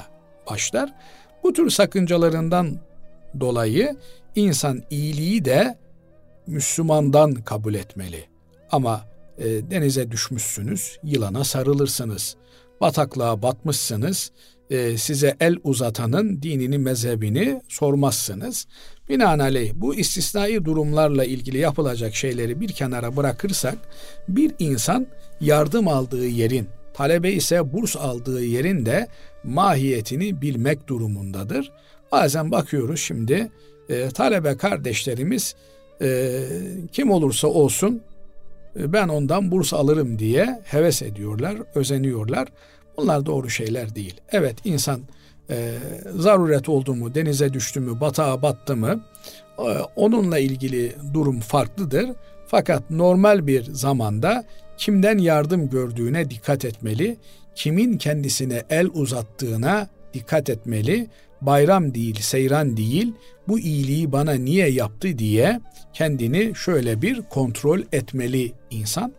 başlar. 0.49 0.93
Bu 1.43 1.53
tür 1.53 1.69
sakıncalarından 1.69 2.79
dolayı 3.39 3.95
insan 4.35 4.83
iyiliği 4.89 5.45
de 5.45 5.77
Müslümandan 6.47 7.33
kabul 7.33 7.73
etmeli. 7.73 8.25
Ama 8.71 9.01
e, 9.37 9.45
denize 9.45 10.11
düşmüşsünüz, 10.11 10.99
yılana 11.03 11.43
sarılırsınız. 11.43 12.35
Bataklığa 12.81 13.41
batmışsınız, 13.41 14.31
e, 14.69 14.97
size 14.97 15.35
el 15.39 15.57
uzatanın 15.63 16.41
dinini, 16.41 16.77
mezhebini 16.77 17.61
sormazsınız. 17.67 18.67
Binaenaleyh 19.09 19.71
bu 19.75 19.95
istisnai 19.95 20.65
durumlarla 20.65 21.25
ilgili 21.25 21.57
yapılacak 21.57 22.15
şeyleri 22.15 22.61
bir 22.61 22.69
kenara 22.69 23.15
bırakırsak 23.15 23.75
bir 24.27 24.51
insan 24.59 25.07
yardım 25.41 25.87
aldığı 25.87 26.27
yerin, 26.27 26.67
talebe 26.93 27.31
ise 27.31 27.73
burs 27.73 27.95
aldığı 27.95 28.43
yerin 28.43 28.85
de 28.85 29.07
mahiyetini 29.43 30.41
bilmek 30.41 30.87
durumundadır. 30.87 31.71
Bazen 32.11 32.51
bakıyoruz 32.51 32.99
şimdi 32.99 33.51
e, 33.89 34.09
talebe 34.09 34.57
kardeşlerimiz 34.57 35.55
e, 36.01 36.43
kim 36.91 37.11
olursa 37.11 37.47
olsun 37.47 38.01
e, 38.79 38.93
ben 38.93 39.07
ondan 39.07 39.51
burs 39.51 39.73
alırım 39.73 40.19
diye 40.19 40.61
heves 40.63 41.01
ediyorlar, 41.01 41.57
özeniyorlar. 41.75 42.47
Bunlar 42.97 43.25
doğru 43.25 43.49
şeyler 43.49 43.95
değil. 43.95 44.21
Evet 44.31 44.55
insan 44.63 45.01
e, 45.49 45.73
zaruret 46.15 46.69
oldu 46.69 46.95
mu, 46.95 47.15
denize 47.15 47.53
düştü 47.53 47.79
mü, 47.79 48.01
batağa 48.01 48.41
battı 48.41 48.75
mı 48.75 49.03
e, 49.59 49.63
onunla 49.95 50.39
ilgili 50.39 50.95
durum 51.13 51.39
farklıdır. 51.39 52.09
Fakat 52.47 52.89
normal 52.89 53.47
bir 53.47 53.63
zamanda 53.63 54.43
kimden 54.77 55.17
yardım 55.17 55.69
gördüğüne 55.69 56.29
dikkat 56.29 56.65
etmeli, 56.65 57.17
kimin 57.55 57.97
kendisine 57.97 58.63
el 58.69 58.87
uzattığına 58.93 59.87
dikkat 60.13 60.49
etmeli. 60.49 61.07
Bayram 61.41 61.93
değil, 61.93 62.15
seyran 62.21 62.77
değil, 62.77 63.13
bu 63.47 63.59
iyiliği 63.59 64.11
bana 64.11 64.33
niye 64.33 64.69
yaptı 64.69 65.17
diye 65.17 65.59
kendini 65.93 66.55
şöyle 66.55 67.01
bir 67.01 67.21
kontrol 67.21 67.81
etmeli 67.91 68.51
insan. 68.69 69.13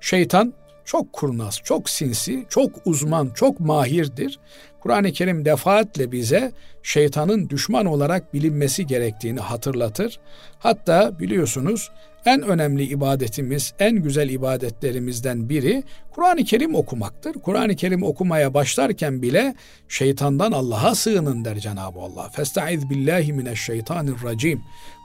Şeytan 0.00 0.52
çok 0.84 1.12
kurnaz, 1.12 1.60
çok 1.64 1.90
sinsi, 1.90 2.46
çok 2.48 2.70
uzman, 2.84 3.30
çok 3.34 3.60
mahirdir. 3.60 4.38
Kur'an-ı 4.80 5.12
Kerim 5.12 5.44
defaatle 5.44 6.12
bize 6.12 6.52
şeytanın 6.82 7.48
düşman 7.48 7.86
olarak 7.86 8.34
bilinmesi 8.34 8.86
gerektiğini 8.86 9.40
hatırlatır. 9.40 10.20
Hatta 10.58 11.18
biliyorsunuz 11.20 11.90
en 12.26 12.42
önemli 12.42 12.84
ibadetimiz, 12.84 13.74
en 13.78 13.96
güzel 13.96 14.28
ibadetlerimizden 14.28 15.48
biri 15.48 15.82
Kur'an-ı 16.10 16.44
Kerim 16.44 16.74
okumaktır. 16.74 17.32
Kur'an-ı 17.32 17.76
Kerim 17.76 18.02
okumaya 18.02 18.54
başlarken 18.54 19.22
bile 19.22 19.54
şeytandan 19.88 20.52
Allah'a 20.52 20.94
sığının 20.94 21.44
der 21.44 21.58
Cenab-ı 21.58 22.00
Allah. 22.00 22.28
Festaiz 22.28 22.90
billahi 22.90 23.32
mineşşeytanirracim. 23.32 24.60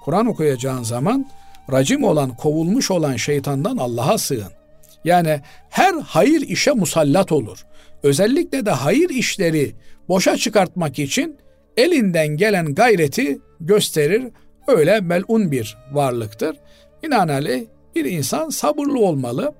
Kur'an 0.05 0.25
okuyacağın 0.25 0.83
zaman 0.83 1.25
racim 1.71 2.03
olan, 2.03 2.35
kovulmuş 2.35 2.91
olan 2.91 3.15
şeytandan 3.15 3.77
Allah'a 3.77 4.17
sığın. 4.17 4.56
Yani 5.07 5.41
her 5.69 5.93
hayır 5.93 6.41
işe 6.41 6.71
musallat 6.71 7.31
olur. 7.31 7.65
Özellikle 8.03 8.65
de 8.65 8.71
hayır 8.71 9.09
işleri 9.09 9.75
boşa 10.09 10.37
çıkartmak 10.37 10.99
için 10.99 11.37
elinden 11.77 12.27
gelen 12.27 12.75
gayreti 12.75 13.39
gösterir. 13.59 14.23
Öyle 14.67 15.01
melun 15.01 15.51
bir 15.51 15.77
varlıktır. 15.91 16.57
Binaenaleyh 17.03 17.65
bir 17.95 18.05
insan 18.05 18.49
sabırlı 18.49 18.99
olmalı, 18.99 19.53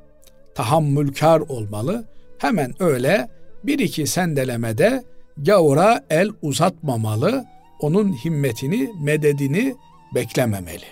tahammülkar 0.56 1.40
olmalı. 1.40 2.06
Hemen 2.38 2.84
öyle 2.84 3.28
bir 3.64 3.80
iki 3.80 4.08
sendelemede 4.08 5.04
gavura 5.38 6.04
el 6.10 6.30
uzatmamalı, 6.42 7.46
onun 7.80 8.14
himmetini, 8.14 8.90
mededini 9.02 9.76
beklememeli. 10.16 10.86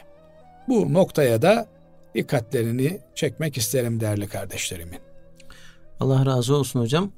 Bu 0.68 0.94
noktaya 0.94 1.42
da 1.42 1.68
dikkatlerini 2.16 3.02
çekmek 3.16 3.58
isterim 3.58 4.00
değerli 4.00 4.28
kardeşlerimin. 4.28 5.00
Allah 6.00 6.26
razı 6.26 6.56
olsun 6.56 6.80
hocam. 6.80 7.12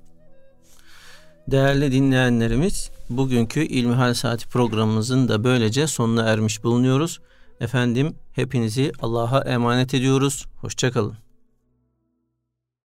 Değerli 1.48 1.91
dinleyenlerimiz, 1.91 2.91
bugünkü 3.10 3.60
İlmihal 3.60 4.14
Saati 4.14 4.50
programımızın 4.50 5.28
da 5.28 5.43
böylece 5.43 5.88
sonuna 5.88 6.24
ermiş 6.30 6.64
bulunuyoruz. 6.64 7.20
Efendim 7.60 8.16
hepinizi 8.34 8.91
Allah'a 9.02 9.41
emanet 9.41 9.93
ediyoruz. 9.93 10.45
Hoşçakalın. 10.62 11.27